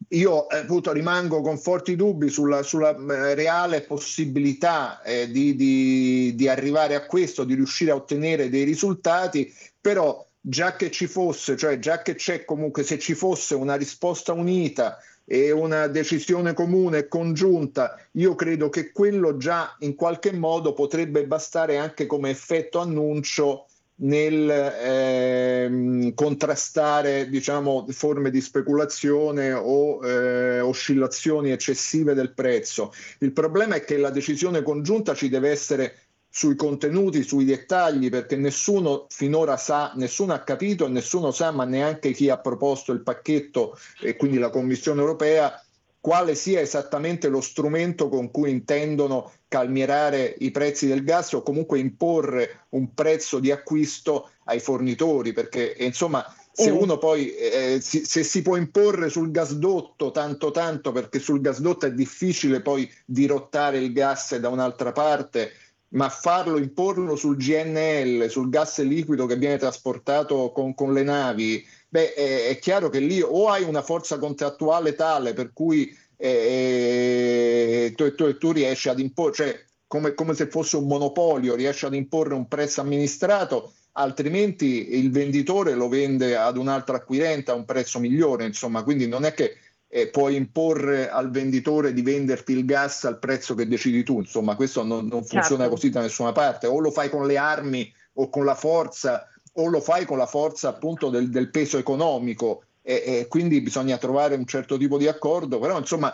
Io 0.09 0.47
eh, 0.49 0.57
appunto 0.57 0.91
rimango 0.91 1.41
con 1.41 1.57
forti 1.57 1.95
dubbi 1.95 2.29
sulla, 2.29 2.61
sulla 2.61 2.95
eh, 2.95 3.33
reale 3.33 3.81
possibilità 3.81 5.01
eh, 5.01 5.29
di, 5.31 5.55
di, 5.55 6.33
di 6.35 6.47
arrivare 6.47 6.93
a 6.93 7.07
questo, 7.07 7.43
di 7.43 7.55
riuscire 7.55 7.89
a 7.89 7.95
ottenere 7.95 8.49
dei 8.49 8.63
risultati, 8.63 9.51
però 9.81 10.23
già 10.39 10.75
che 10.75 10.91
ci 10.91 11.07
fosse, 11.07 11.57
cioè 11.57 11.79
già 11.79 12.03
che 12.03 12.13
c'è 12.13 12.45
comunque, 12.45 12.83
se 12.83 12.99
ci 12.99 13.15
fosse 13.15 13.55
una 13.55 13.75
risposta 13.75 14.31
unita 14.31 14.99
e 15.29 15.51
una 15.51 15.87
decisione 15.87 16.53
comune 16.53 16.99
e 16.99 17.07
congiunta, 17.09 17.99
io 18.13 18.33
credo 18.35 18.69
che 18.69 18.93
quello 18.93 19.35
già 19.35 19.75
in 19.79 19.93
qualche 19.95 20.31
modo 20.31 20.71
potrebbe 20.71 21.27
bastare 21.27 21.75
anche 21.75 22.05
come 22.05 22.29
effetto 22.29 22.79
annuncio 22.79 23.65
nel 23.99 24.49
eh, 24.49 26.11
contrastare 26.15 27.27
diciamo, 27.27 27.85
forme 27.89 28.29
di 28.29 28.39
speculazione 28.39 29.51
o 29.51 30.05
eh, 30.05 30.61
oscillazioni 30.61 31.51
eccessive 31.51 32.13
del 32.13 32.33
prezzo. 32.33 32.93
Il 33.19 33.33
problema 33.33 33.75
è 33.75 33.83
che 33.83 33.97
la 33.97 34.11
decisione 34.11 34.61
congiunta 34.61 35.13
ci 35.13 35.27
deve 35.27 35.49
essere 35.49 35.95
sui 36.29 36.55
contenuti, 36.55 37.23
sui 37.23 37.45
dettagli, 37.45 38.09
perché 38.09 38.35
nessuno 38.35 39.07
finora 39.09 39.57
sa, 39.57 39.91
nessuno 39.95 40.33
ha 40.33 40.39
capito 40.39 40.85
e 40.85 40.89
nessuno 40.89 41.31
sa, 41.31 41.51
ma 41.51 41.65
neanche 41.65 42.11
chi 42.11 42.29
ha 42.29 42.37
proposto 42.37 42.91
il 42.91 43.01
pacchetto 43.01 43.77
e 44.01 44.15
quindi 44.15 44.37
la 44.37 44.49
Commissione 44.49 45.01
europea, 45.01 45.61
quale 45.99 46.35
sia 46.35 46.61
esattamente 46.61 47.27
lo 47.27 47.41
strumento 47.41 48.07
con 48.07 48.31
cui 48.31 48.51
intendono 48.51 49.31
calmierare 49.47 50.35
i 50.39 50.51
prezzi 50.51 50.87
del 50.87 51.03
gas 51.03 51.33
o 51.33 51.41
comunque 51.41 51.79
imporre 51.79 52.65
un 52.69 52.93
prezzo 52.93 53.39
di 53.39 53.51
acquisto 53.51 54.29
ai 54.45 54.59
fornitori, 54.59 55.33
perché 55.33 55.75
insomma 55.79 56.25
se 56.51 56.71
mm. 56.71 56.75
uno 56.75 56.97
poi 56.97 57.35
eh, 57.35 57.79
si, 57.81 58.03
se 58.03 58.23
si 58.23 58.41
può 58.41 58.55
imporre 58.55 59.09
sul 59.09 59.29
gasdotto 59.29 60.09
tanto 60.09 60.49
tanto 60.49 60.91
perché 60.91 61.19
sul 61.19 61.39
gasdotto 61.39 61.85
è 61.85 61.93
difficile 61.93 62.61
poi 62.61 62.91
dirottare 63.05 63.77
il 63.77 63.93
gas 63.93 64.35
da 64.37 64.49
un'altra 64.49 64.91
parte 64.91 65.51
ma 65.89 66.09
farlo, 66.09 66.57
imporlo 66.57 67.15
sul 67.15 67.37
GNL, 67.37 68.29
sul 68.29 68.49
gas 68.49 68.81
liquido 68.81 69.25
che 69.25 69.37
viene 69.37 69.57
trasportato 69.57 70.51
con, 70.51 70.73
con 70.73 70.93
le 70.93 71.03
navi, 71.03 71.65
beh, 71.87 72.13
è, 72.13 72.47
è, 72.49 72.59
chiaro 72.59 72.89
che 72.89 72.99
lì 72.99 73.21
o 73.21 73.47
hai 73.49 73.63
una 73.63 73.81
forza 73.81 74.17
contrattuale 74.17 74.95
tale 74.95 75.33
per 75.33 75.53
cui 75.53 75.95
eh, 76.17 77.93
tu, 77.95 78.13
tu, 78.15 78.37
tu, 78.37 78.51
riesci 78.51 78.89
ad 78.89 78.99
imporre, 78.99 79.33
cioè 79.33 79.65
come, 79.87 80.13
come 80.13 80.33
se 80.33 80.47
fosse 80.47 80.75
un 80.75 80.87
monopolio, 80.87 81.55
riesci 81.55 81.85
ad 81.85 81.93
imporre 81.93 82.33
un 82.33 82.47
prezzo 82.47 82.81
amministrato, 82.81 83.73
altrimenti 83.93 84.97
il 84.97 85.09
venditore 85.11 85.73
lo 85.73 85.87
vende 85.87 86.35
ad 86.35 86.57
un 86.57 86.67
altro 86.67 86.95
acquirente 86.95 87.51
a 87.51 87.55
un 87.55 87.65
prezzo 87.65 87.99
migliore, 87.99 88.45
insomma, 88.45 88.83
quindi 88.83 89.07
non 89.07 89.23
è 89.23 89.33
che 89.33 89.55
eh, 89.89 90.09
puoi 90.09 90.35
imporre 90.35 91.09
al 91.09 91.31
venditore 91.31 91.93
di 91.93 92.01
venderti 92.01 92.51
il 92.51 92.65
gas 92.65 93.05
al 93.05 93.19
prezzo 93.19 93.55
che 93.55 93.67
decidi 93.67 94.03
tu, 94.03 94.19
insomma 94.19 94.55
questo 94.55 94.83
non, 94.83 95.07
non 95.07 95.23
funziona 95.23 95.63
certo. 95.63 95.69
così 95.69 95.89
da 95.89 96.01
nessuna 96.01 96.31
parte, 96.31 96.67
o 96.67 96.79
lo 96.79 96.91
fai 96.91 97.09
con 97.09 97.25
le 97.25 97.37
armi 97.37 97.91
o 98.13 98.29
con 98.29 98.45
la 98.45 98.55
forza 98.55 99.27
o 99.53 99.67
lo 99.67 99.81
fai 99.81 100.05
con 100.05 100.17
la 100.17 100.25
forza 100.25 100.69
appunto 100.69 101.09
del, 101.09 101.29
del 101.29 101.49
peso 101.49 101.77
economico. 101.77 102.63
E, 102.81 103.03
e, 103.05 103.27
quindi 103.27 103.59
bisogna 103.59 103.97
trovare 103.97 104.35
un 104.35 104.45
certo 104.45 104.77
tipo 104.77 104.97
di 104.97 105.07
accordo, 105.07 105.59
però 105.59 105.77
insomma 105.77 106.13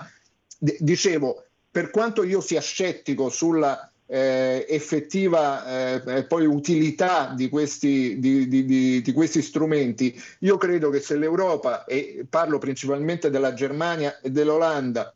d- 0.58 0.78
dicevo, 0.80 1.44
per 1.70 1.92
quanto 1.92 2.24
io 2.24 2.42
sia 2.42 2.62
scettico 2.62 3.30
sulla 3.30 3.92
eh, 4.14 4.68
effettiva 4.70 5.96
eh, 6.06 6.24
poi 6.26 6.46
utilità 6.46 7.34
di 7.36 7.50
questi, 7.50 8.20
di, 8.20 8.48
di, 8.48 9.02
di 9.02 9.12
questi, 9.12 9.42
strumenti, 9.42 10.16
io 10.42 10.56
credo 10.58 10.92
che 10.92 11.00
se 11.00 11.18
l'Europa, 11.18 11.84
e 11.86 12.24
parlo 12.30 12.60
principalmente 12.60 13.32
della 13.32 13.56
Germania 13.56 14.20
e 14.22 14.30
dell'Olanda, 14.30 15.12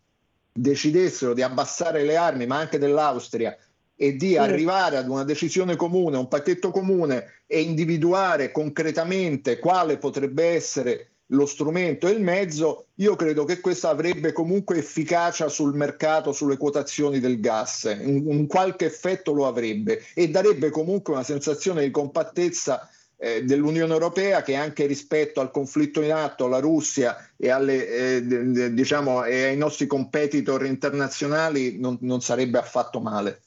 decidessero 0.51 1.35
di 1.35 1.43
abbassare 1.43 2.03
le 2.05 2.15
armi, 2.15 2.47
ma 2.47 2.57
anche 2.57 2.79
dell'Austria, 2.79 3.55
e 3.95 4.15
di 4.15 4.29
sì. 4.29 4.37
arrivare 4.37 4.97
ad 4.97 5.07
una 5.07 5.23
decisione 5.23 5.75
comune, 5.75 6.17
un 6.17 6.27
pacchetto 6.27 6.71
comune 6.71 7.43
e 7.45 7.61
individuare 7.61 8.51
concretamente 8.51 9.59
quale 9.59 9.99
potrebbe 9.99 10.45
essere 10.45 11.11
lo 11.31 11.45
strumento 11.45 12.07
e 12.07 12.11
il 12.11 12.21
mezzo, 12.21 12.87
io 12.95 13.15
credo 13.15 13.43
che 13.43 13.59
questo 13.59 13.87
avrebbe 13.87 14.31
comunque 14.31 14.77
efficacia 14.77 15.49
sul 15.49 15.75
mercato, 15.75 16.31
sulle 16.31 16.57
quotazioni 16.57 17.19
del 17.19 17.39
gas, 17.39 17.83
un, 17.99 18.23
un 18.25 18.47
qualche 18.47 18.85
effetto 18.85 19.33
lo 19.33 19.47
avrebbe 19.47 20.03
e 20.13 20.29
darebbe 20.29 20.69
comunque 20.69 21.13
una 21.13 21.23
sensazione 21.23 21.83
di 21.83 21.91
compattezza 21.91 22.89
eh, 23.17 23.43
dell'Unione 23.43 23.91
Europea 23.91 24.41
che 24.43 24.55
anche 24.55 24.85
rispetto 24.85 25.41
al 25.41 25.51
conflitto 25.51 26.01
in 26.01 26.13
atto, 26.13 26.45
alla 26.45 26.59
Russia 26.59 27.17
e, 27.35 27.49
alle, 27.49 27.87
eh, 27.87 28.23
d- 28.23 28.67
diciamo, 28.69 29.23
e 29.25 29.45
ai 29.45 29.57
nostri 29.57 29.87
competitor 29.87 30.65
internazionali 30.65 31.79
non, 31.79 31.97
non 32.01 32.21
sarebbe 32.21 32.59
affatto 32.59 32.99
male. 32.99 33.41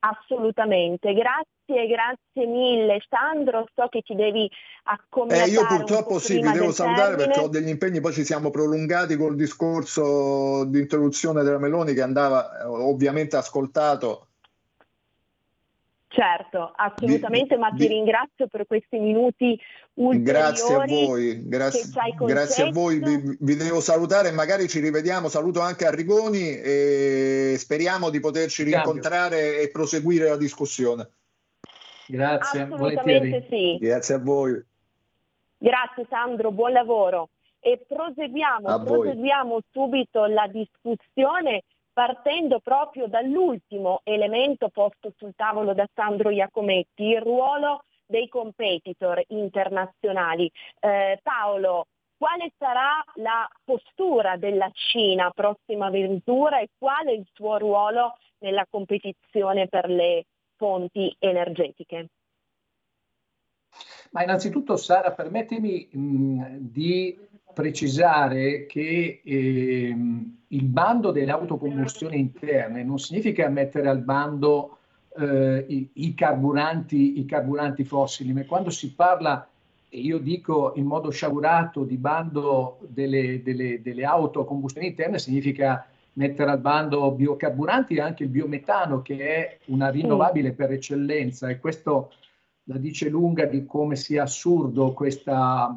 Assolutamente, 0.00 1.12
grazie, 1.12 1.86
grazie 1.88 2.46
mille 2.46 3.02
Sandro, 3.08 3.66
so 3.74 3.88
che 3.88 4.02
ti 4.02 4.14
devi 4.14 4.48
accompagnare. 4.84 5.48
Eh, 5.48 5.52
io 5.52 5.66
purtroppo 5.66 6.18
sì, 6.20 6.40
vi 6.40 6.52
devo 6.52 6.70
salutare 6.70 7.16
termine. 7.16 7.26
perché 7.26 7.40
ho 7.40 7.48
degli 7.48 7.68
impegni, 7.68 8.00
poi 8.00 8.12
ci 8.12 8.24
siamo 8.24 8.50
prolungati 8.50 9.16
col 9.16 9.34
discorso 9.34 10.64
di 10.66 10.78
introduzione 10.78 11.42
della 11.42 11.58
Meloni 11.58 11.94
che 11.94 12.02
andava 12.02 12.60
eh, 12.60 12.64
ovviamente 12.64 13.36
ascoltato 13.36 14.28
Certo, 16.10 16.72
assolutamente, 16.74 17.54
di, 17.54 17.60
ma 17.60 17.68
ti 17.68 17.76
di, 17.76 17.86
ringrazio 17.88 18.46
per 18.48 18.66
questi 18.66 18.98
minuti. 18.98 19.60
Grazie 20.00 20.74
a 20.76 20.84
voi, 20.86 21.48
grazie, 21.48 21.90
grazie 22.20 22.68
a 22.68 22.70
voi, 22.70 23.00
vi, 23.00 23.36
vi, 23.40 23.56
devo 23.56 23.80
salutare 23.80 24.28
e 24.28 24.32
magari 24.32 24.68
ci 24.68 24.78
rivediamo, 24.78 25.28
saluto 25.28 25.60
anche 25.60 25.86
Arrigoni 25.86 26.56
e 26.56 27.56
speriamo 27.58 28.08
di 28.08 28.20
poterci 28.20 28.62
rincontrare 28.62 29.58
e 29.58 29.70
proseguire 29.72 30.28
la 30.28 30.36
discussione. 30.36 31.10
Grazie, 32.06 32.62
assolutamente 32.62 33.46
sì. 33.50 33.76
Grazie 33.80 34.14
a 34.14 34.18
voi. 34.18 34.64
Grazie 35.58 36.06
Sandro, 36.08 36.52
buon 36.52 36.72
lavoro. 36.72 37.30
E 37.58 37.84
proseguiamo, 37.84 38.84
proseguiamo 38.84 39.58
subito 39.72 40.26
la 40.26 40.46
discussione 40.46 41.64
partendo 41.92 42.60
proprio 42.60 43.08
dall'ultimo 43.08 44.02
elemento 44.04 44.68
posto 44.68 45.12
sul 45.16 45.32
tavolo 45.34 45.74
da 45.74 45.88
Sandro 45.92 46.30
Iacometti, 46.30 47.02
il 47.02 47.20
ruolo 47.20 47.82
dei 48.08 48.28
competitor 48.28 49.22
internazionali. 49.28 50.50
Eh, 50.80 51.20
Paolo, 51.22 51.86
quale 52.16 52.50
sarà 52.58 53.04
la 53.16 53.48
postura 53.62 54.36
della 54.36 54.70
Cina 54.72 55.30
prossima 55.30 55.86
avventura 55.86 56.58
e 56.58 56.68
qual 56.76 57.06
è 57.06 57.12
il 57.12 57.26
suo 57.32 57.58
ruolo 57.58 58.16
nella 58.38 58.66
competizione 58.68 59.68
per 59.68 59.88
le 59.88 60.24
fonti 60.56 61.14
energetiche? 61.18 62.08
Ma 64.10 64.22
innanzitutto 64.22 64.76
Sara, 64.76 65.12
permettimi 65.12 65.86
mh, 65.92 66.56
di 66.58 67.16
precisare 67.52 68.66
che 68.66 69.20
eh, 69.22 69.96
il 70.48 70.64
bando 70.64 71.10
delle 71.10 71.30
autocombustioni 71.30 72.18
interne 72.18 72.82
non 72.82 72.98
significa 72.98 73.48
mettere 73.48 73.88
al 73.88 74.00
bando 74.00 74.77
eh, 75.16 75.64
i, 75.68 75.90
i, 75.94 76.14
carburanti, 76.14 77.18
i, 77.18 77.24
carburanti, 77.24 77.84
fossili, 77.84 78.32
ma 78.32 78.44
quando 78.44 78.70
si 78.70 78.94
parla, 78.94 79.48
e 79.88 79.98
io 79.98 80.18
dico 80.18 80.72
in 80.76 80.86
modo 80.86 81.10
sciagurato, 81.10 81.84
di 81.84 81.96
bando 81.96 82.78
delle, 82.88 83.42
delle, 83.42 83.80
delle 83.80 84.04
auto 84.04 84.40
a 84.40 84.46
combustione 84.46 84.88
interna, 84.88 85.18
significa 85.18 85.86
mettere 86.14 86.50
al 86.50 86.60
bando 86.60 87.12
biocarburanti 87.12 87.94
e 87.94 88.00
anche 88.00 88.24
il 88.24 88.28
biometano, 88.28 89.02
che 89.02 89.18
è 89.18 89.58
una 89.66 89.88
rinnovabile 89.88 90.52
per 90.52 90.72
eccellenza, 90.72 91.48
e 91.48 91.58
questo 91.58 92.12
la 92.64 92.76
dice 92.76 93.08
lunga 93.08 93.46
di 93.46 93.64
come 93.64 93.96
sia 93.96 94.24
assurdo 94.24 94.92
questa 94.92 95.74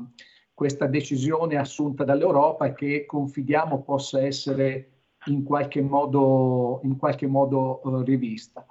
questa 0.62 0.86
decisione 0.86 1.56
assunta 1.56 2.04
dall'Europa 2.04 2.68
e 2.68 2.76
che 2.76 3.06
confidiamo 3.08 3.82
possa 3.82 4.22
essere 4.22 4.90
in 5.26 5.44
qualche 5.44 5.82
modo, 5.82 6.82
in 6.84 6.98
qualche 6.98 7.26
modo 7.26 7.82
uh, 7.84 8.04
rivista. 8.04 8.64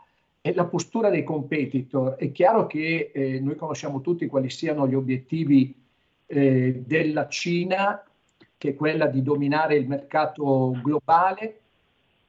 E 0.43 0.55
la 0.55 0.65
postura 0.65 1.11
dei 1.11 1.23
competitor, 1.23 2.15
è 2.15 2.33
chiaro 2.33 2.67
che 2.67 3.11
eh, 3.13 3.41
noi 3.41 3.57
conosciamo 3.57 4.01
tutti 4.01 4.27
quali 4.27 4.49
siano 4.49 4.89
gli 4.89 4.95
obiettivi 4.95 5.75
eh, 6.27 6.83
della 6.87 7.29
Cina, 7.29 8.03
che 8.57 8.71
è 8.71 8.75
quella 8.75 9.07
di 9.07 9.23
dominare 9.23 9.77
il 9.77 9.87
mercato 9.87 10.79
globale. 10.83 11.61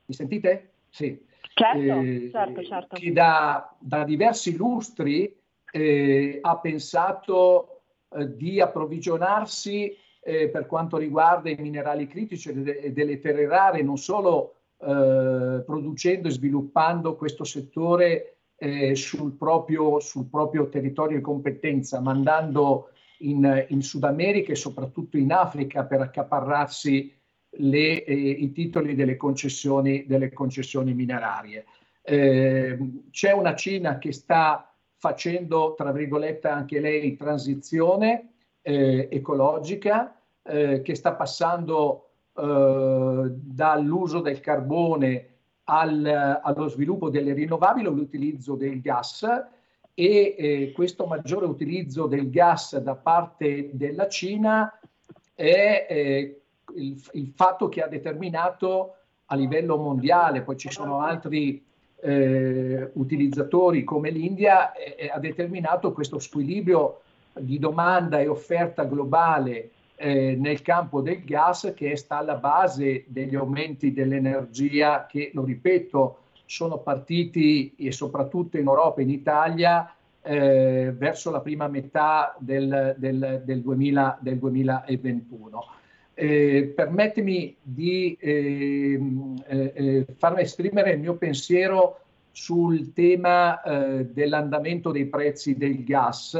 Mi 0.05 0.13
sentite? 0.13 0.71
Sì. 0.89 1.19
Certo, 1.53 1.79
eh, 1.79 2.29
certo, 2.31 2.63
certo. 2.63 2.95
Che 2.95 3.11
da, 3.13 3.75
da 3.79 4.03
diversi 4.03 4.55
lustri 4.55 5.33
eh, 5.71 6.39
ha 6.41 6.57
pensato 6.57 7.81
eh, 8.09 8.35
di 8.35 8.59
approvvigionarsi 8.59 9.95
eh, 10.23 10.49
per 10.49 10.65
quanto 10.65 10.97
riguarda 10.97 11.49
i 11.49 11.57
minerali 11.57 12.07
critici 12.07 12.49
e 12.49 12.91
delle 12.91 13.19
terre 13.19 13.47
rare, 13.47 13.81
non 13.81 13.97
solo 13.97 14.55
eh, 14.83 15.61
producendo 15.63 16.27
e 16.27 16.31
sviluppando 16.31 17.15
questo 17.15 17.43
settore 17.43 18.37
eh, 18.55 18.95
sul 18.95 19.33
proprio, 19.33 19.99
sul, 19.99 20.27
proprio, 20.27 20.69
territorio 20.69 21.17
di 21.17 21.23
competenza, 21.23 21.99
ma 21.99 22.11
andando 22.11 22.89
in, 23.19 23.65
in, 23.69 23.81
Sud 23.83 24.03
America 24.05 24.51
e 24.51 24.55
soprattutto 24.55 25.17
in 25.17 25.31
Africa 25.31 25.85
per 25.85 26.01
accaparrarsi 26.01 27.13
le, 27.57 28.03
eh, 28.03 28.13
i 28.13 28.51
titoli 28.51 28.95
delle 28.95 29.17
concessioni, 29.17 30.05
delle 30.07 30.33
concessioni 30.33 30.95
minerarie. 30.95 31.65
Eh, 32.01 32.77
c'è 33.11 33.31
una 33.33 33.53
Cina 33.53 33.99
che 33.99 34.11
sta 34.11 34.73
facendo, 34.97 35.75
tra 35.77 35.91
virgolette, 35.91 36.47
anche 36.47 36.79
lei 36.79 37.15
transizione 37.15 38.33
eh, 38.61 39.07
ecologica 39.11 40.15
che 40.43 40.95
sta 40.95 41.13
passando 41.13 42.10
eh, 42.33 43.25
dall'uso 43.29 44.21
del 44.21 44.39
carbone 44.39 45.27
al, 45.65 46.39
allo 46.41 46.67
sviluppo 46.67 47.09
delle 47.09 47.33
rinnovabili 47.33 47.87
all'utilizzo 47.87 48.55
del 48.55 48.81
gas 48.81 49.23
e 49.93 50.35
eh, 50.37 50.71
questo 50.73 51.05
maggiore 51.05 51.45
utilizzo 51.45 52.07
del 52.07 52.29
gas 52.29 52.77
da 52.77 52.95
parte 52.95 53.69
della 53.73 54.07
Cina 54.07 54.79
è 55.33 55.87
eh, 55.89 56.41
il, 56.75 57.01
il 57.13 57.31
fatto 57.35 57.69
che 57.69 57.81
ha 57.81 57.87
determinato 57.87 58.95
a 59.25 59.35
livello 59.35 59.77
mondiale, 59.77 60.41
poi 60.41 60.57
ci 60.57 60.69
sono 60.71 61.01
altri 61.01 61.63
eh, 62.01 62.89
utilizzatori 62.93 63.83
come 63.83 64.09
l'India 64.09 64.73
eh, 64.73 65.09
ha 65.13 65.19
determinato 65.19 65.93
questo 65.93 66.19
squilibrio 66.19 67.01
di 67.33 67.59
domanda 67.59 68.19
e 68.19 68.27
offerta 68.27 68.83
globale 68.83 69.71
eh, 70.01 70.35
nel 70.35 70.63
campo 70.63 71.01
del 71.01 71.23
gas 71.23 71.73
che 71.75 71.95
sta 71.95 72.17
alla 72.17 72.37
base 72.37 73.05
degli 73.07 73.35
aumenti 73.35 73.93
dell'energia 73.93 75.05
che, 75.05 75.29
lo 75.33 75.43
ripeto, 75.43 76.17
sono 76.45 76.79
partiti 76.79 77.75
e 77.77 77.91
soprattutto 77.91 78.57
in 78.57 78.65
Europa 78.65 78.99
e 78.99 79.03
in 79.03 79.11
Italia 79.11 79.95
eh, 80.23 80.91
verso 80.97 81.29
la 81.29 81.39
prima 81.39 81.67
metà 81.67 82.35
del, 82.39 82.95
del, 82.97 83.43
del, 83.45 83.61
2000, 83.61 84.17
del 84.21 84.37
2021. 84.39 85.65
Eh, 86.15 86.73
permettimi 86.75 87.55
di 87.61 88.17
ehm, 88.19 89.43
eh, 89.47 89.71
eh, 89.75 90.05
farmi 90.17 90.41
esprimere 90.41 90.93
il 90.93 90.99
mio 90.99 91.15
pensiero 91.15 91.99
sul 92.31 92.91
tema 92.93 93.61
eh, 93.61 94.05
dell'andamento 94.05 94.91
dei 94.91 95.05
prezzi 95.05 95.55
del 95.55 95.83
gas. 95.83 96.37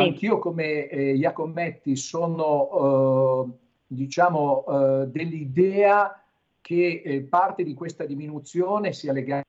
Sì. 0.00 0.06
Anch'io 0.08 0.38
come 0.38 0.88
eh, 0.88 1.14
Iacometti 1.14 1.96
sono 1.96 3.46
eh, 3.46 3.58
diciamo 3.88 4.64
dell'idea 5.06 6.20
che 6.60 7.26
parte 7.28 7.62
di 7.62 7.74
questa 7.74 8.04
diminuzione 8.04 8.92
sia 8.92 9.12
legata 9.12 9.46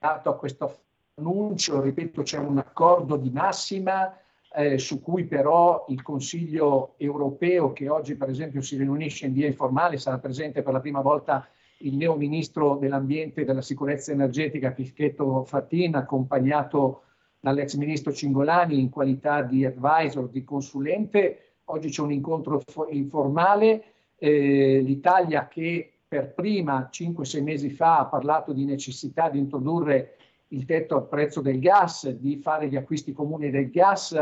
a 0.00 0.32
questo 0.32 0.78
annuncio, 1.16 1.82
ripeto 1.82 2.22
c'è 2.22 2.38
un 2.38 2.56
accordo 2.56 3.16
di 3.16 3.28
massima 3.30 4.16
eh, 4.54 4.78
su 4.78 5.00
cui 5.00 5.24
però 5.24 5.86
il 5.88 6.02
Consiglio 6.02 6.94
europeo, 6.98 7.72
che 7.72 7.88
oggi 7.88 8.16
per 8.16 8.28
esempio 8.28 8.60
si 8.60 8.76
riunisce 8.76 9.26
in 9.26 9.32
via 9.32 9.46
informale, 9.46 9.98
sarà 9.98 10.18
presente 10.18 10.62
per 10.62 10.72
la 10.72 10.80
prima 10.80 11.00
volta 11.00 11.46
il 11.78 11.96
neo 11.96 12.16
ministro 12.16 12.76
dell'ambiente 12.76 13.40
e 13.40 13.44
della 13.44 13.62
sicurezza 13.62 14.12
energetica 14.12 14.70
Pischetto 14.70 15.44
Fattin, 15.44 15.96
accompagnato 15.96 17.02
dall'ex 17.42 17.74
ministro 17.74 18.12
Cingolani 18.12 18.78
in 18.78 18.88
qualità 18.88 19.42
di 19.42 19.64
advisor, 19.64 20.28
di 20.28 20.44
consulente. 20.44 21.56
Oggi 21.64 21.88
c'è 21.88 22.00
un 22.00 22.12
incontro 22.12 22.62
informale. 22.90 23.82
Eh, 24.16 24.78
L'Italia 24.78 25.48
che 25.48 25.92
per 26.06 26.34
prima, 26.34 26.88
5-6 26.92 27.42
mesi 27.42 27.70
fa, 27.70 27.98
ha 27.98 28.06
parlato 28.06 28.52
di 28.52 28.64
necessità 28.64 29.28
di 29.28 29.40
introdurre 29.40 30.18
il 30.48 30.64
tetto 30.64 30.94
al 30.94 31.08
prezzo 31.08 31.40
del 31.40 31.58
gas, 31.58 32.08
di 32.10 32.36
fare 32.36 32.68
gli 32.68 32.76
acquisti 32.76 33.12
comuni 33.12 33.50
del 33.50 33.70
gas, 33.70 34.16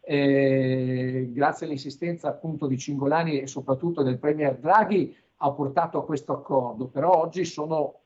eh, 0.00 1.28
grazie 1.30 1.66
all'insistenza 1.66 2.28
appunto 2.28 2.66
di 2.66 2.78
Cingolani 2.78 3.40
e 3.40 3.46
soprattutto 3.46 4.02
del 4.02 4.18
Premier 4.18 4.56
Draghi, 4.56 5.14
ha 5.36 5.50
portato 5.50 5.98
a 5.98 6.06
questo 6.06 6.32
accordo. 6.32 6.86
Però 6.86 7.20
oggi 7.20 7.44
sono 7.44 8.01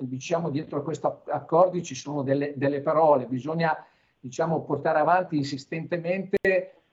diciamo, 0.00 0.50
dietro 0.50 0.78
a 0.78 0.82
questi 0.82 1.06
accordi 1.26 1.82
ci 1.82 1.94
sono 1.94 2.22
delle, 2.22 2.52
delle 2.56 2.80
parole, 2.80 3.26
bisogna 3.26 3.76
diciamo, 4.18 4.62
portare 4.62 4.98
avanti 4.98 5.36
insistentemente 5.36 6.38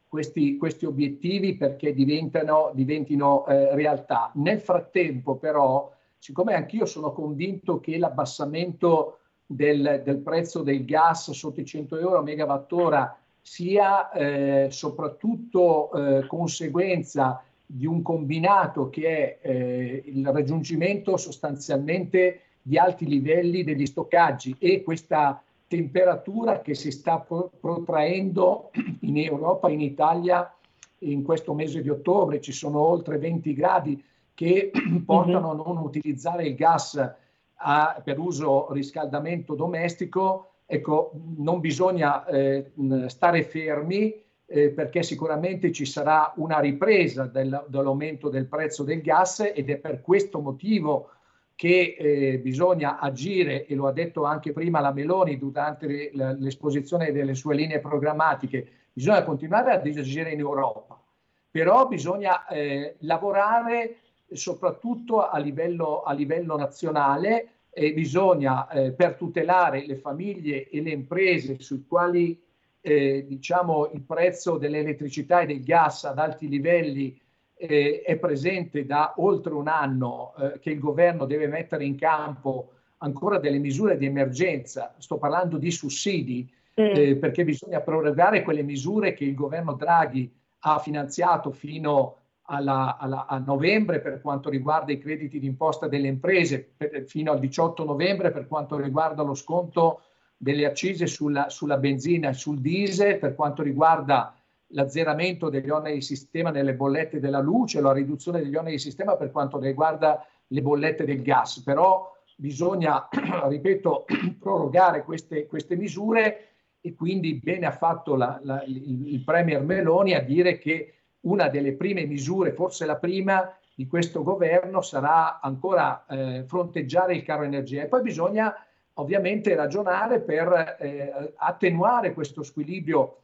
questi, 0.08 0.58
questi 0.58 0.86
obiettivi 0.86 1.56
perché 1.56 1.94
diventino 1.94 3.46
eh, 3.46 3.76
realtà. 3.76 4.32
Nel 4.36 4.60
frattempo 4.60 5.36
però, 5.36 5.92
siccome 6.18 6.54
anch'io 6.54 6.86
sono 6.86 7.12
convinto 7.12 7.80
che 7.80 7.98
l'abbassamento 7.98 9.20
del, 9.46 10.02
del 10.04 10.18
prezzo 10.18 10.62
del 10.62 10.86
gas 10.86 11.32
sotto 11.32 11.62
i 11.62 11.66
100 11.66 11.98
euro 11.98 12.18
a 12.18 12.24
megawattora 12.24 13.18
sia 13.42 14.12
eh, 14.12 14.68
soprattutto 14.70 15.92
eh, 15.92 16.28
conseguenza 16.28 17.42
di 17.66 17.86
un 17.86 18.02
combinato 18.02 18.90
che 18.90 19.40
è 19.40 19.50
eh, 19.50 20.04
il 20.06 20.26
raggiungimento 20.28 21.16
sostanzialmente 21.18 22.42
di 22.68 22.78
alti 22.78 23.06
livelli 23.06 23.64
degli 23.64 23.86
stoccaggi 23.86 24.54
e 24.60 24.84
questa 24.84 25.42
temperatura 25.68 26.60
che 26.60 26.74
si 26.74 26.92
sta 26.92 27.26
protraendo 27.60 28.72
in 29.02 29.18
Europa, 29.18 29.70
in 29.70 29.80
Italia, 29.80 30.54
in 31.00 31.24
questo 31.24 31.54
mese 31.54 31.82
di 31.82 31.90
ottobre 31.90 32.42
ci 32.42 32.52
sono 32.52 32.80
oltre 32.80 33.18
20 33.20 33.54
gradi 33.54 34.04
che 34.34 34.72
portano 35.06 35.52
a 35.52 35.56
non 35.56 35.78
utilizzare 35.78 36.46
il 36.46 36.56
gas 36.56 37.16
a, 37.60 38.02
per 38.04 38.20
uso 38.20 38.72
riscaldamento 38.74 39.56
domestico. 39.56 40.50
Ecco, 40.66 41.14
non 41.38 41.62
bisogna 41.62 42.26
eh, 42.26 42.74
stare 43.08 43.44
fermi 43.44 44.14
eh, 44.46 44.70
perché 44.72 45.04
sicuramente 45.04 45.72
ci 45.72 45.86
sarà 45.86 46.34
una 46.36 46.60
ripresa 46.60 47.28
del, 47.28 47.66
dell'aumento 47.70 48.28
del 48.28 48.48
prezzo 48.48 48.84
del 48.84 49.02
gas 49.02 49.52
ed 49.56 49.70
è 49.70 49.78
per 49.78 50.02
questo 50.02 50.42
motivo 50.42 51.12
che 51.58 51.96
eh, 51.98 52.38
bisogna 52.38 53.00
agire, 53.00 53.66
e 53.66 53.74
lo 53.74 53.88
ha 53.88 53.92
detto 53.92 54.26
anche 54.26 54.54
prima 54.54 54.80
la 54.80 54.94
Meloni 54.94 55.40
durante 55.40 56.12
l'esposizione 56.14 57.12
delle 57.12 57.34
sue 57.34 57.56
linee 57.56 57.80
programmatiche, 57.80 58.68
bisogna 58.94 59.24
continuare 59.24 59.72
ad 59.72 59.88
agire 59.88 60.32
in 60.32 60.38
Europa, 60.38 61.02
però 61.50 61.88
bisogna 61.88 62.46
eh, 62.46 62.98
lavorare 63.00 63.96
soprattutto 64.32 65.28
a 65.28 65.40
livello, 65.40 66.04
a 66.04 66.14
livello 66.14 66.56
nazionale 66.58 67.48
e 67.72 67.92
bisogna 67.92 68.70
eh, 68.70 68.92
per 68.92 69.16
tutelare 69.16 69.84
le 69.88 69.96
famiglie 69.96 70.70
e 70.70 70.80
le 70.80 70.92
imprese 70.92 71.60
sui 71.60 71.84
quali 71.88 72.40
eh, 72.82 73.26
diciamo, 73.28 73.90
il 73.94 74.04
prezzo 74.04 74.58
dell'elettricità 74.58 75.40
e 75.40 75.48
del 75.48 75.64
gas 75.64 76.04
ad 76.04 76.20
alti 76.20 76.48
livelli 76.48 77.20
eh, 77.58 78.04
è 78.06 78.16
presente 78.18 78.86
da 78.86 79.14
oltre 79.18 79.54
un 79.54 79.68
anno 79.68 80.34
eh, 80.38 80.60
che 80.60 80.70
il 80.70 80.80
governo 80.80 81.26
deve 81.26 81.48
mettere 81.48 81.86
in 81.86 81.98
campo 81.98 82.72
ancora 83.00 83.40
delle 83.40 83.60
misure 83.60 83.98
di 83.98 84.06
emergenza, 84.06 84.96
sto 84.98 85.18
parlando 85.18 85.58
di 85.58 85.72
sussidi, 85.72 86.50
eh, 86.74 87.16
perché 87.16 87.44
bisogna 87.44 87.82
prorogare 87.82 88.44
quelle 88.44 88.62
misure 88.62 89.14
che 89.14 89.26
il 89.26 89.34
governo 89.34 89.74
Draghi 89.74 90.32
ha 90.60 90.80
finanziato 90.80 91.52
fino 91.52 92.18
alla, 92.50 92.98
alla, 92.98 93.26
a 93.26 93.40
novembre 93.40 94.00
per 94.00 94.22
quanto 94.22 94.50
riguarda 94.50 94.92
i 94.92 95.00
crediti 95.00 95.40
d'imposta 95.40 95.88
delle 95.88 96.08
imprese, 96.08 96.74
per, 96.78 97.06
fino 97.08 97.32
al 97.32 97.40
18 97.40 97.84
novembre 97.84 98.32
per 98.32 98.48
quanto 98.48 98.78
riguarda 98.78 99.24
lo 99.24 99.34
sconto 99.34 100.02
delle 100.38 100.66
accise 100.66 101.08
sulla, 101.08 101.50
sulla 101.50 101.78
benzina 101.78 102.30
e 102.30 102.34
sul 102.34 102.60
diesel, 102.60 103.18
per 103.18 103.34
quanto 103.34 103.64
riguarda 103.64 104.37
l'azzeramento 104.72 105.50
degli 105.50 105.70
oneri 105.70 105.96
di 105.96 106.02
sistema 106.02 106.50
nelle 106.50 106.74
bollette 106.74 107.20
della 107.20 107.40
luce, 107.40 107.82
la 107.82 107.94
riduzione 107.94 108.42
degli 108.42 108.56
oneri 108.56 108.76
di 108.76 108.82
sistema 108.82 109.16
per 109.16 109.32
quanto 109.32 109.60
riguarda 109.60 110.26
le 110.48 110.62
bollette 110.62 111.06
del 111.06 111.22
gas. 111.22 111.62
Però 111.62 112.12
bisogna, 112.36 113.08
ripeto, 113.48 114.06
prorogare 114.40 115.04
queste, 115.04 115.46
queste 115.48 115.76
misure 115.76 116.48
e 116.82 116.94
quindi 116.96 117.36
bene 117.36 117.66
ha 117.66 117.72
fatto 117.72 118.16
la, 118.16 118.40
la, 118.44 118.64
il, 118.64 119.14
il 119.14 119.24
Premier 119.24 119.62
Meloni 119.62 120.14
a 120.14 120.22
dire 120.22 120.58
che 120.58 120.94
una 121.22 121.50
delle 121.50 121.74
prime 121.74 122.06
misure, 122.06 122.54
forse 122.54 122.86
la 122.86 122.98
prima, 122.98 123.58
di 123.76 123.86
questo 123.86 124.24
governo 124.24 124.82
sarà 124.82 125.40
ancora 125.40 126.06
eh, 126.08 126.44
fronteggiare 126.48 127.14
il 127.14 127.24
caro 127.24 127.44
energia. 127.44 127.84
E 127.84 127.88
poi 127.88 128.02
bisogna 128.02 128.56
ovviamente 128.94 129.54
ragionare 129.54 130.20
per 130.20 130.78
eh, 130.80 131.34
attenuare 131.36 132.14
questo 132.14 132.42
squilibrio 132.42 133.18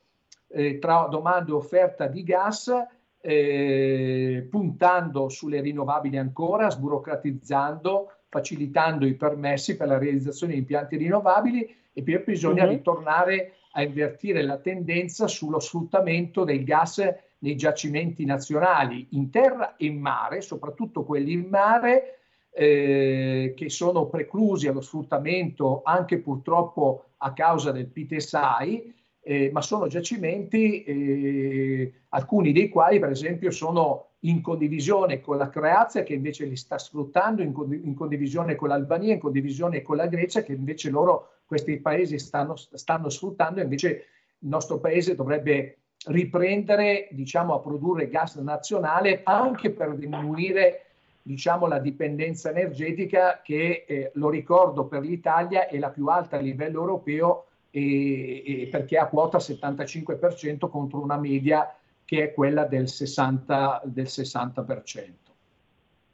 eh, 0.54 0.78
tra 0.78 1.08
domanda 1.10 1.52
e 1.52 1.56
offerta 1.56 2.08
di 2.08 2.24
gas, 2.24 2.72
eh, 3.20 4.48
puntando 4.50 5.30
sulle 5.30 5.62
rinnovabili 5.62 6.18
ancora, 6.18 6.70
sburocratizzando, 6.70 8.12
facilitando 8.30 9.06
i 9.06 9.16
permessi 9.16 9.76
per 9.76 9.88
la 9.88 9.98
realizzazione 9.98 10.54
di 10.54 10.60
impianti 10.60 10.98
rinnovabili 10.98 11.76
e 11.94 12.04
poi 12.04 12.22
bisogna 12.26 12.64
mm-hmm. 12.64 12.74
ritornare 12.74 13.54
a 13.72 13.82
invertire 13.82 14.44
la 14.44 14.58
tendenza 14.58 15.28
sullo 15.28 15.60
sfruttamento 15.60 16.44
del 16.44 16.64
gas 16.64 17.02
nei 17.40 17.56
giacimenti 17.56 18.26
nazionali 18.26 19.08
in 19.12 19.30
terra 19.30 19.76
e 19.76 19.86
in 19.86 20.00
mare, 20.00 20.42
soprattutto 20.42 21.04
quelli 21.04 21.34
in 21.34 21.48
mare 21.50 22.20
eh, 22.52 23.54
che 23.56 23.70
sono 23.70 24.06
preclusi 24.08 24.68
allo 24.68 24.82
sfruttamento 24.82 25.82
anche 25.84 26.20
purtroppo 26.20 27.06
a 27.18 27.34
causa 27.34 27.72
del 27.72 27.88
PTSI 27.88 28.94
eh, 29.24 29.50
ma 29.54 29.62
sono 29.62 29.88
giacimenti, 29.88 30.84
eh, 30.84 31.94
alcuni 32.10 32.52
dei 32.52 32.68
quali 32.70 33.00
per 33.00 33.10
esempio 33.10 33.52
sono 33.52 34.10
in 34.26 34.42
condivisione 34.42 35.22
con 35.22 35.38
la 35.38 35.50
Croazia 35.50 36.04
che 36.04 36.14
invece 36.14 36.46
li 36.46 36.56
sta 36.56 36.78
sfruttando, 36.78 37.42
in, 37.42 37.54
in 37.84 37.94
condivisione 37.94 38.56
con 38.56 38.70
l'Albania, 38.70 39.14
in 39.14 39.20
condivisione 39.20 39.82
con 39.82 39.96
la 39.96 40.08
Grecia 40.08 40.44
che 40.44 40.54
invece 40.54 40.90
loro, 40.90 41.30
questi 41.46 41.78
paesi 41.80 42.20
stanno, 42.20 42.56
stanno 42.56 43.10
sfruttando. 43.10 43.62
Invece 43.62 43.90
il 44.40 44.50
nostro 44.50 44.80
paese 44.80 45.16
dovrebbe 45.16 45.78
riprendere 46.08 47.08
diciamo, 47.12 47.54
a 47.54 47.60
produrre 47.60 48.10
gas 48.10 48.36
nazionale 48.36 49.22
anche 49.24 49.72
per 49.72 49.96
diminuire 49.96 50.86
diciamo, 51.22 51.68
la 51.68 51.80
dipendenza 51.80 52.50
energetica 52.50 53.42
che, 53.42 53.86
eh, 53.88 54.12
lo 54.16 54.30
ricordo, 54.30 54.86
per 54.86 55.02
l'Italia 55.02 55.68
è 55.68 55.78
la 55.78 55.90
più 55.90 56.08
alta 56.08 56.38
a 56.38 56.42
livello 56.42 56.82
europeo 56.82 57.46
e, 57.76 58.62
e 58.62 58.68
perché 58.68 59.00
ha 59.00 59.08
quota 59.08 59.40
75% 59.40 60.70
contro 60.70 61.02
una 61.02 61.18
media 61.18 61.76
che 62.06 62.24
è 62.26 62.34
quella 62.34 62.66
del 62.66 62.84
60%. 62.84 63.82
Del 63.86 64.06
60%. 64.06 65.12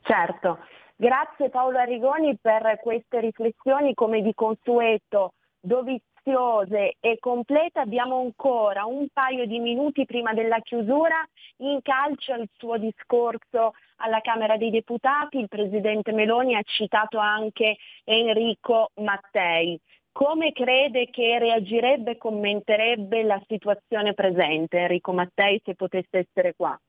Certo, 0.02 0.60
grazie 0.96 1.50
Paolo 1.50 1.78
Arrigoni 1.78 2.38
per 2.42 2.80
queste 2.82 3.20
riflessioni 3.20 3.94
come 3.94 4.22
di 4.22 4.34
consueto 4.34 5.34
doviziose 5.60 6.96
e 7.02 7.18
complete. 7.20 7.80
Abbiamo 7.80 8.22
ancora 8.22 8.86
un 8.86 9.08
paio 9.12 9.46
di 9.46 9.60
minuti 9.60 10.06
prima 10.06 10.34
della 10.34 10.60
chiusura. 10.62 11.28
In 11.58 11.82
calcio 11.82 12.34
il 12.36 12.50
suo 12.58 12.78
discorso 12.78 13.74
alla 13.98 14.22
Camera 14.22 14.56
dei 14.56 14.70
Deputati, 14.70 15.40
il 15.40 15.50
Presidente 15.50 16.14
Meloni 16.14 16.56
ha 16.56 16.64
citato 16.64 17.18
anche 17.18 17.76
Enrico 18.06 18.92
Mattei 18.96 19.80
come 20.12 20.52
crede 20.52 21.10
che 21.10 21.40
reagirebbe 21.40 22.12
e 22.12 22.18
commenterebbe 22.18 23.24
la 23.24 23.42
situazione 23.48 24.14
presente 24.14 24.78
Enrico 24.78 25.14
Mattei 25.14 25.62
se 25.64 25.76
potesse 25.76 26.28
essere 26.28 26.54
qua? 26.56 26.80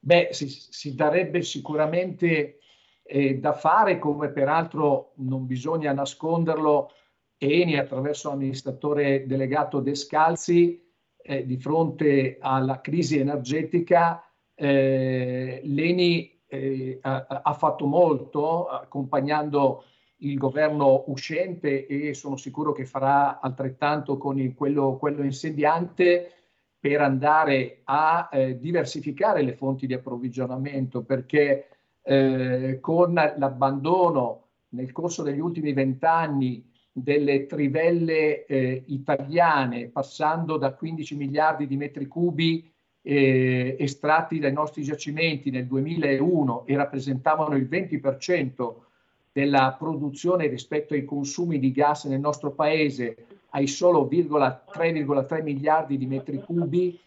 Beh, 0.00 0.28
si, 0.32 0.48
si 0.48 0.94
darebbe 0.94 1.42
sicuramente 1.42 2.58
eh, 3.02 3.38
da 3.38 3.52
fare, 3.52 3.98
come 3.98 4.30
peraltro 4.30 5.12
non 5.16 5.46
bisogna 5.46 5.92
nasconderlo, 5.92 6.90
Eni 7.36 7.78
attraverso 7.78 8.28
l'amministratore 8.28 9.26
delegato 9.26 9.80
Descalzi, 9.80 10.86
eh, 11.22 11.46
di 11.46 11.56
fronte 11.56 12.36
alla 12.40 12.80
crisi 12.80 13.18
energetica, 13.18 14.22
eh, 14.54 15.60
l'Eni 15.64 16.38
eh, 16.46 16.98
ha, 17.00 17.26
ha, 17.42 17.52
fatto 17.54 17.86
molto 17.86 18.66
accompagnando 18.66 19.84
il 20.20 20.36
governo 20.36 21.04
uscente 21.06 21.86
e 21.86 22.14
sono 22.14 22.36
sicuro 22.36 22.72
che 22.72 22.84
farà 22.84 23.40
altrettanto 23.40 24.16
con 24.16 24.38
il, 24.38 24.54
quello, 24.54 24.96
quello 24.96 25.22
insediante 25.22 26.32
per 26.78 27.00
andare 27.00 27.80
a 27.84 28.28
eh, 28.32 28.58
diversificare 28.58 29.42
le 29.42 29.54
fonti 29.54 29.86
di 29.86 29.94
approvvigionamento 29.94 31.02
perché 31.02 31.68
eh, 32.02 32.78
con 32.80 33.12
l'abbandono 33.14 34.46
nel 34.70 34.92
corso 34.92 35.22
degli 35.22 35.40
ultimi 35.40 35.72
vent'anni 35.72 36.68
delle 36.92 37.46
trivelle 37.46 38.46
eh, 38.46 38.82
italiane, 38.86 39.88
passando 39.88 40.56
da 40.56 40.72
15 40.72 41.16
miliardi 41.16 41.66
di 41.66 41.76
metri 41.76 42.06
cubi 42.06 42.70
eh, 43.02 43.76
estratti 43.78 44.38
dai 44.38 44.52
nostri 44.52 44.82
giacimenti 44.82 45.50
nel 45.50 45.66
2001 45.66 46.66
e 46.66 46.76
rappresentavano 46.76 47.56
il 47.56 47.68
20% 47.70 48.74
della 49.32 49.76
produzione 49.78 50.48
rispetto 50.48 50.94
ai 50.94 51.04
consumi 51.04 51.58
di 51.58 51.70
gas 51.72 52.04
nel 52.04 52.20
nostro 52.20 52.50
paese, 52.50 53.26
ai 53.50 53.66
solo 53.66 54.08
3,3 54.08 55.42
miliardi 55.42 55.96
di 55.96 56.06
metri 56.06 56.40
cubi 56.40 56.98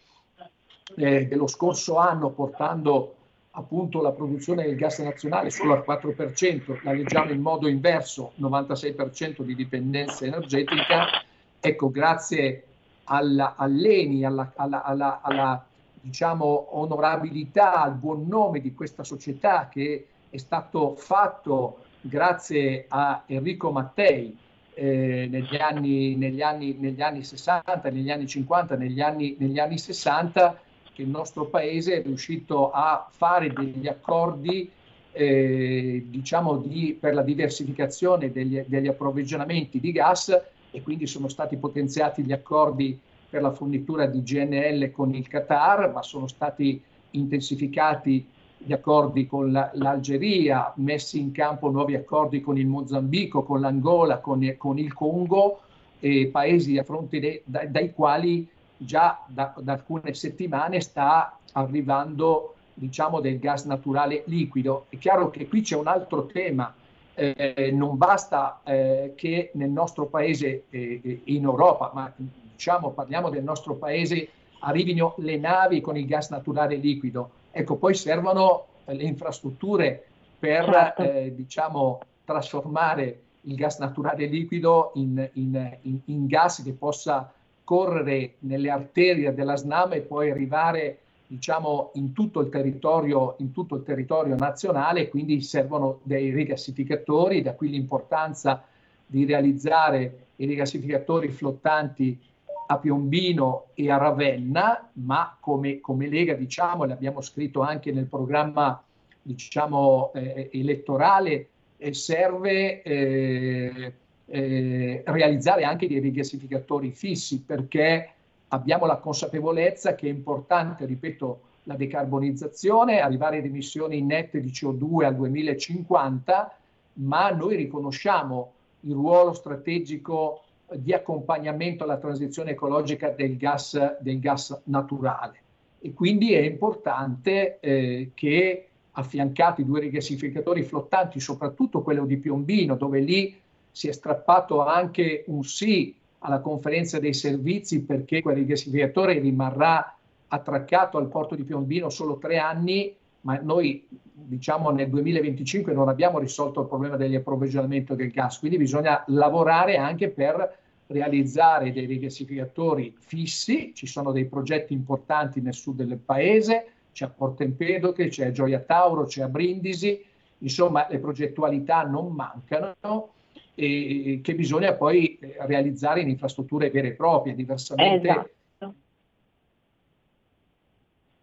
eh, 0.96 1.26
dello 1.26 1.46
scorso 1.46 1.96
anno, 1.96 2.30
portando 2.30 3.14
appunto 3.56 4.02
la 4.02 4.10
produzione 4.10 4.64
del 4.64 4.76
gas 4.76 4.98
nazionale 4.98 5.50
solo 5.50 5.74
al 5.74 5.84
4%, 5.86 6.80
la 6.82 6.92
leggiamo 6.92 7.30
in 7.30 7.40
modo 7.40 7.68
inverso, 7.68 8.32
96% 8.40 9.42
di 9.42 9.54
dipendenza 9.54 10.24
energetica, 10.24 11.22
ecco, 11.60 11.90
grazie 11.90 12.64
alla, 13.04 13.54
all'ENI, 13.56 14.24
alla, 14.24 14.52
alla, 14.56 14.82
alla, 14.82 15.20
alla 15.22 15.66
diciamo, 16.00 16.78
onorabilità, 16.78 17.82
al 17.82 17.94
buon 17.94 18.26
nome 18.26 18.60
di 18.60 18.74
questa 18.74 19.04
società 19.04 19.68
che 19.68 20.06
è 20.28 20.36
stato 20.36 20.94
fatto 20.96 21.78
grazie 22.06 22.84
a 22.88 23.22
Enrico 23.26 23.70
Mattei 23.70 24.36
eh, 24.74 25.26
negli, 25.30 25.56
anni, 25.56 26.16
negli, 26.16 26.42
anni, 26.42 26.76
negli, 26.78 27.00
anni, 27.00 27.24
60, 27.24 27.80
negli 27.90 28.10
anni 28.10 28.26
50, 28.26 28.76
negli 28.76 29.00
anni, 29.00 29.36
negli 29.38 29.58
anni 29.58 29.78
60, 29.78 30.60
che 30.92 31.02
il 31.02 31.08
nostro 31.08 31.46
paese 31.46 31.96
è 31.96 32.02
riuscito 32.02 32.70
a 32.70 33.08
fare 33.10 33.52
degli 33.52 33.88
accordi 33.88 34.70
eh, 35.12 36.04
diciamo 36.06 36.56
di, 36.58 36.96
per 36.98 37.14
la 37.14 37.22
diversificazione 37.22 38.30
degli, 38.30 38.62
degli, 38.66 38.88
approvvigionamenti 38.88 39.80
di 39.80 39.92
gas 39.92 40.40
e 40.70 40.82
quindi 40.82 41.06
sono 41.06 41.28
stati 41.28 41.56
potenziati 41.56 42.22
gli 42.22 42.32
accordi 42.32 42.98
per 43.30 43.40
la 43.40 43.52
fornitura 43.52 44.06
di 44.06 44.22
GNL 44.22 44.90
con 44.90 45.14
il 45.14 45.26
Qatar, 45.26 45.90
ma 45.92 46.02
sono 46.02 46.26
stati 46.26 46.82
intensificati 47.10 48.26
gli 48.58 48.72
accordi 48.72 49.26
con 49.26 49.52
la, 49.52 49.70
l'Algeria, 49.74 50.72
messi 50.76 51.20
in 51.20 51.32
campo 51.32 51.70
nuovi 51.70 51.94
accordi 51.94 52.40
con 52.40 52.56
il 52.58 52.66
Mozambico, 52.66 53.42
con 53.42 53.60
l'Angola, 53.60 54.18
con, 54.18 54.54
con 54.56 54.78
il 54.78 54.92
Congo, 54.94 55.60
e 56.00 56.26
paesi 56.26 56.76
a 56.78 56.84
fronte 56.84 57.18
de, 57.18 57.42
da, 57.44 57.64
dai 57.66 57.92
quali 57.92 58.46
già 58.76 59.22
da, 59.26 59.54
da, 59.58 59.72
alcune 59.72 60.12
settimane 60.14 60.80
sta 60.80 61.38
arrivando 61.52 62.54
diciamo 62.74 63.20
del 63.20 63.38
gas 63.38 63.64
naturale 63.64 64.22
liquido. 64.26 64.86
È 64.88 64.98
chiaro 64.98 65.30
che 65.30 65.48
qui 65.48 65.62
c'è 65.62 65.76
un 65.76 65.86
altro 65.86 66.26
tema, 66.26 66.74
eh, 67.14 67.70
non 67.72 67.96
basta 67.96 68.60
eh, 68.64 69.12
che 69.14 69.50
nel 69.54 69.70
nostro 69.70 70.06
paese 70.06 70.64
eh, 70.70 71.20
in 71.24 71.44
Europa, 71.44 71.90
ma 71.94 72.12
diciamo 72.16 72.90
parliamo 72.90 73.30
del 73.30 73.44
nostro 73.44 73.74
paese, 73.74 74.28
arrivino 74.60 75.14
le 75.18 75.36
navi 75.36 75.80
con 75.80 75.96
il 75.96 76.06
gas 76.06 76.30
naturale 76.30 76.76
liquido. 76.76 77.30
Ecco, 77.56 77.76
poi 77.76 77.94
servono 77.94 78.66
le 78.86 79.04
infrastrutture 79.04 80.04
per 80.38 80.64
certo. 80.64 81.02
Eh, 81.02 81.32
diciamo 81.36 82.00
trasformare 82.24 83.20
il 83.42 83.54
gas 83.54 83.78
naturale 83.78 84.26
liquido 84.26 84.90
in, 84.94 85.30
in, 85.34 85.78
in, 85.82 86.00
in 86.06 86.26
gas 86.26 86.62
che 86.64 86.72
possa 86.72 87.32
correre 87.62 88.34
nelle 88.40 88.70
arterie 88.70 89.32
della 89.32 89.56
SNAM 89.56 89.92
e 89.92 90.00
poi 90.00 90.30
arrivare 90.30 90.98
diciamo, 91.28 91.92
in, 91.94 92.12
tutto 92.12 92.40
il 92.40 92.48
territorio, 92.48 93.36
in 93.38 93.52
tutto 93.52 93.76
il 93.76 93.84
territorio 93.84 94.34
nazionale, 94.34 95.08
quindi 95.08 95.40
servono 95.40 96.00
dei 96.02 96.30
rigassificatori, 96.30 97.40
da 97.40 97.54
qui 97.54 97.70
l'importanza 97.70 98.64
di 99.06 99.24
realizzare 99.24 100.26
i 100.36 100.46
rigassificatori 100.46 101.28
flottanti 101.28 102.20
a 102.66 102.78
Piombino 102.78 103.66
e 103.74 103.90
a 103.90 103.96
Ravenna, 103.96 104.90
ma 104.94 105.36
come, 105.40 105.80
come 105.80 106.08
Lega 106.08 106.34
diciamo, 106.34 106.84
l'abbiamo 106.84 107.20
scritto 107.20 107.60
anche 107.60 107.92
nel 107.92 108.06
programma 108.06 108.82
diciamo, 109.22 110.12
eh, 110.14 110.50
elettorale, 110.52 111.48
eh, 111.76 111.92
serve 111.92 112.82
eh, 112.82 113.92
eh, 114.26 115.02
realizzare 115.04 115.64
anche 115.64 115.86
dei 115.86 115.98
rigassificatori 115.98 116.90
fissi 116.92 117.40
perché 117.40 118.10
abbiamo 118.48 118.86
la 118.86 118.96
consapevolezza 118.96 119.94
che 119.94 120.06
è 120.06 120.10
importante, 120.10 120.86
ripeto, 120.86 121.40
la 121.64 121.76
decarbonizzazione, 121.76 123.00
arrivare 123.00 123.38
ad 123.38 123.44
emissioni 123.44 124.02
nette 124.02 124.40
di 124.40 124.50
CO2 124.50 125.04
al 125.04 125.16
2050, 125.16 126.56
ma 126.94 127.30
noi 127.30 127.56
riconosciamo 127.56 128.52
il 128.80 128.92
ruolo 128.92 129.32
strategico 129.32 130.43
di 130.76 130.92
accompagnamento 130.92 131.84
alla 131.84 131.98
transizione 131.98 132.52
ecologica 132.52 133.10
del 133.10 133.36
gas, 133.36 133.98
del 134.00 134.18
gas 134.20 134.62
naturale. 134.64 135.42
E 135.80 135.92
quindi 135.92 136.32
è 136.32 136.40
importante 136.40 137.58
eh, 137.60 138.10
che 138.14 138.68
affiancati 138.92 139.64
due 139.64 139.80
rigassificatori 139.80 140.62
flottanti, 140.62 141.20
soprattutto 141.20 141.82
quello 141.82 142.06
di 142.06 142.16
Piombino, 142.16 142.76
dove 142.76 143.00
lì 143.00 143.36
si 143.70 143.88
è 143.88 143.92
strappato 143.92 144.64
anche 144.64 145.24
un 145.26 145.42
sì 145.42 145.94
alla 146.20 146.40
conferenza 146.40 146.98
dei 146.98 147.12
servizi 147.12 147.82
perché 147.82 148.22
quel 148.22 148.36
rigassificatore 148.36 149.18
rimarrà 149.18 149.96
attraccato 150.28 150.96
al 150.96 151.08
porto 151.08 151.34
di 151.34 151.44
Piombino 151.44 151.90
solo 151.90 152.18
tre 152.18 152.38
anni, 152.38 152.94
ma 153.22 153.38
noi 153.42 153.86
diciamo 153.90 154.70
nel 154.70 154.88
2025 154.88 155.72
non 155.72 155.88
abbiamo 155.88 156.18
risolto 156.18 156.62
il 156.62 156.68
problema 156.68 156.96
dell'approvvigionamento 156.96 157.94
del 157.94 158.10
gas, 158.10 158.38
quindi 158.38 158.56
bisogna 158.56 159.04
lavorare 159.08 159.76
anche 159.76 160.08
per 160.08 160.58
realizzare 160.86 161.72
dei 161.72 161.86
rigassificatori 161.86 162.94
fissi, 162.98 163.72
ci 163.74 163.86
sono 163.86 164.12
dei 164.12 164.26
progetti 164.26 164.72
importanti 164.72 165.40
nel 165.40 165.54
sud 165.54 165.82
del 165.82 165.98
paese, 165.98 166.66
c'è 166.92 167.06
a 167.06 167.10
Porto 167.10 167.42
Empedocle, 167.42 168.08
c'è 168.08 168.26
a 168.26 168.30
Gioia 168.30 168.60
Tauro, 168.60 169.04
c'è 169.04 169.22
a 169.22 169.28
Brindisi, 169.28 170.04
insomma 170.38 170.86
le 170.88 170.98
progettualità 170.98 171.82
non 171.82 172.12
mancano 172.12 173.12
e 173.54 174.20
che 174.22 174.34
bisogna 174.34 174.74
poi 174.74 175.16
eh, 175.18 175.36
realizzare 175.40 176.00
in 176.00 176.08
infrastrutture 176.08 176.70
vere 176.70 176.88
e 176.88 176.92
proprie, 176.92 177.34
diversamente. 177.34 178.08
Esatto. 178.08 178.32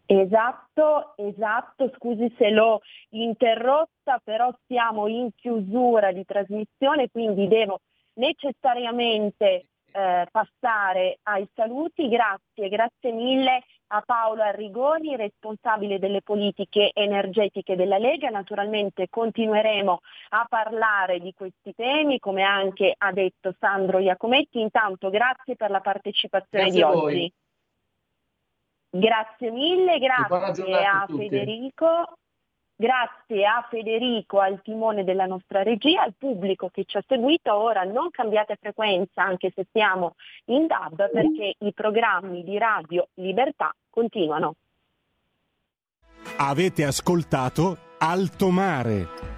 Esatto, 0.04 1.14
esatto, 1.16 1.90
scusi 1.96 2.30
se 2.36 2.50
l'ho 2.50 2.80
interrotta, 3.10 4.20
però 4.22 4.54
siamo 4.66 5.06
in 5.08 5.30
chiusura 5.34 6.12
di 6.12 6.22
trasmissione, 6.26 7.08
quindi 7.10 7.48
devo 7.48 7.80
necessariamente 8.14 9.66
eh, 9.92 10.26
passare 10.30 11.18
ai 11.24 11.46
saluti. 11.54 12.08
Grazie, 12.08 12.68
grazie 12.68 13.12
mille 13.12 13.62
a 13.88 14.02
Paolo 14.04 14.42
Arrigoni, 14.42 15.16
responsabile 15.16 15.98
delle 15.98 16.22
politiche 16.22 16.90
energetiche 16.94 17.76
della 17.76 17.98
Lega. 17.98 18.30
Naturalmente 18.30 19.08
continueremo 19.10 20.00
a 20.30 20.46
parlare 20.48 21.20
di 21.20 21.34
questi 21.34 21.74
temi, 21.74 22.18
come 22.18 22.42
anche 22.42 22.94
ha 22.96 23.12
detto 23.12 23.54
Sandro 23.58 23.98
Iacometti. 23.98 24.60
Intanto 24.60 25.10
grazie 25.10 25.56
per 25.56 25.70
la 25.70 25.80
partecipazione 25.80 26.64
grazie 26.64 26.80
di 26.80 26.82
oggi. 26.82 27.32
Grazie 28.94 29.50
mille, 29.50 29.98
grazie 29.98 30.84
a, 30.84 31.02
a 31.02 31.06
Federico. 31.06 32.16
Grazie 32.82 33.46
a 33.46 33.64
Federico, 33.70 34.40
al 34.40 34.60
timone 34.60 35.04
della 35.04 35.26
nostra 35.26 35.62
regia, 35.62 36.02
al 36.02 36.14
pubblico 36.18 36.68
che 36.68 36.82
ci 36.84 36.96
ha 36.96 37.04
seguito. 37.06 37.54
Ora 37.54 37.84
non 37.84 38.10
cambiate 38.10 38.58
frequenza 38.60 39.22
anche 39.22 39.52
se 39.54 39.68
siamo 39.70 40.16
in 40.46 40.66
DAB 40.66 41.08
perché 41.12 41.54
i 41.58 41.72
programmi 41.72 42.42
di 42.42 42.58
Radio 42.58 43.06
Libertà 43.14 43.72
continuano. 43.88 44.56
Avete 46.38 46.82
ascoltato 46.84 47.78
Alto 47.98 48.50
Mare. 48.50 49.31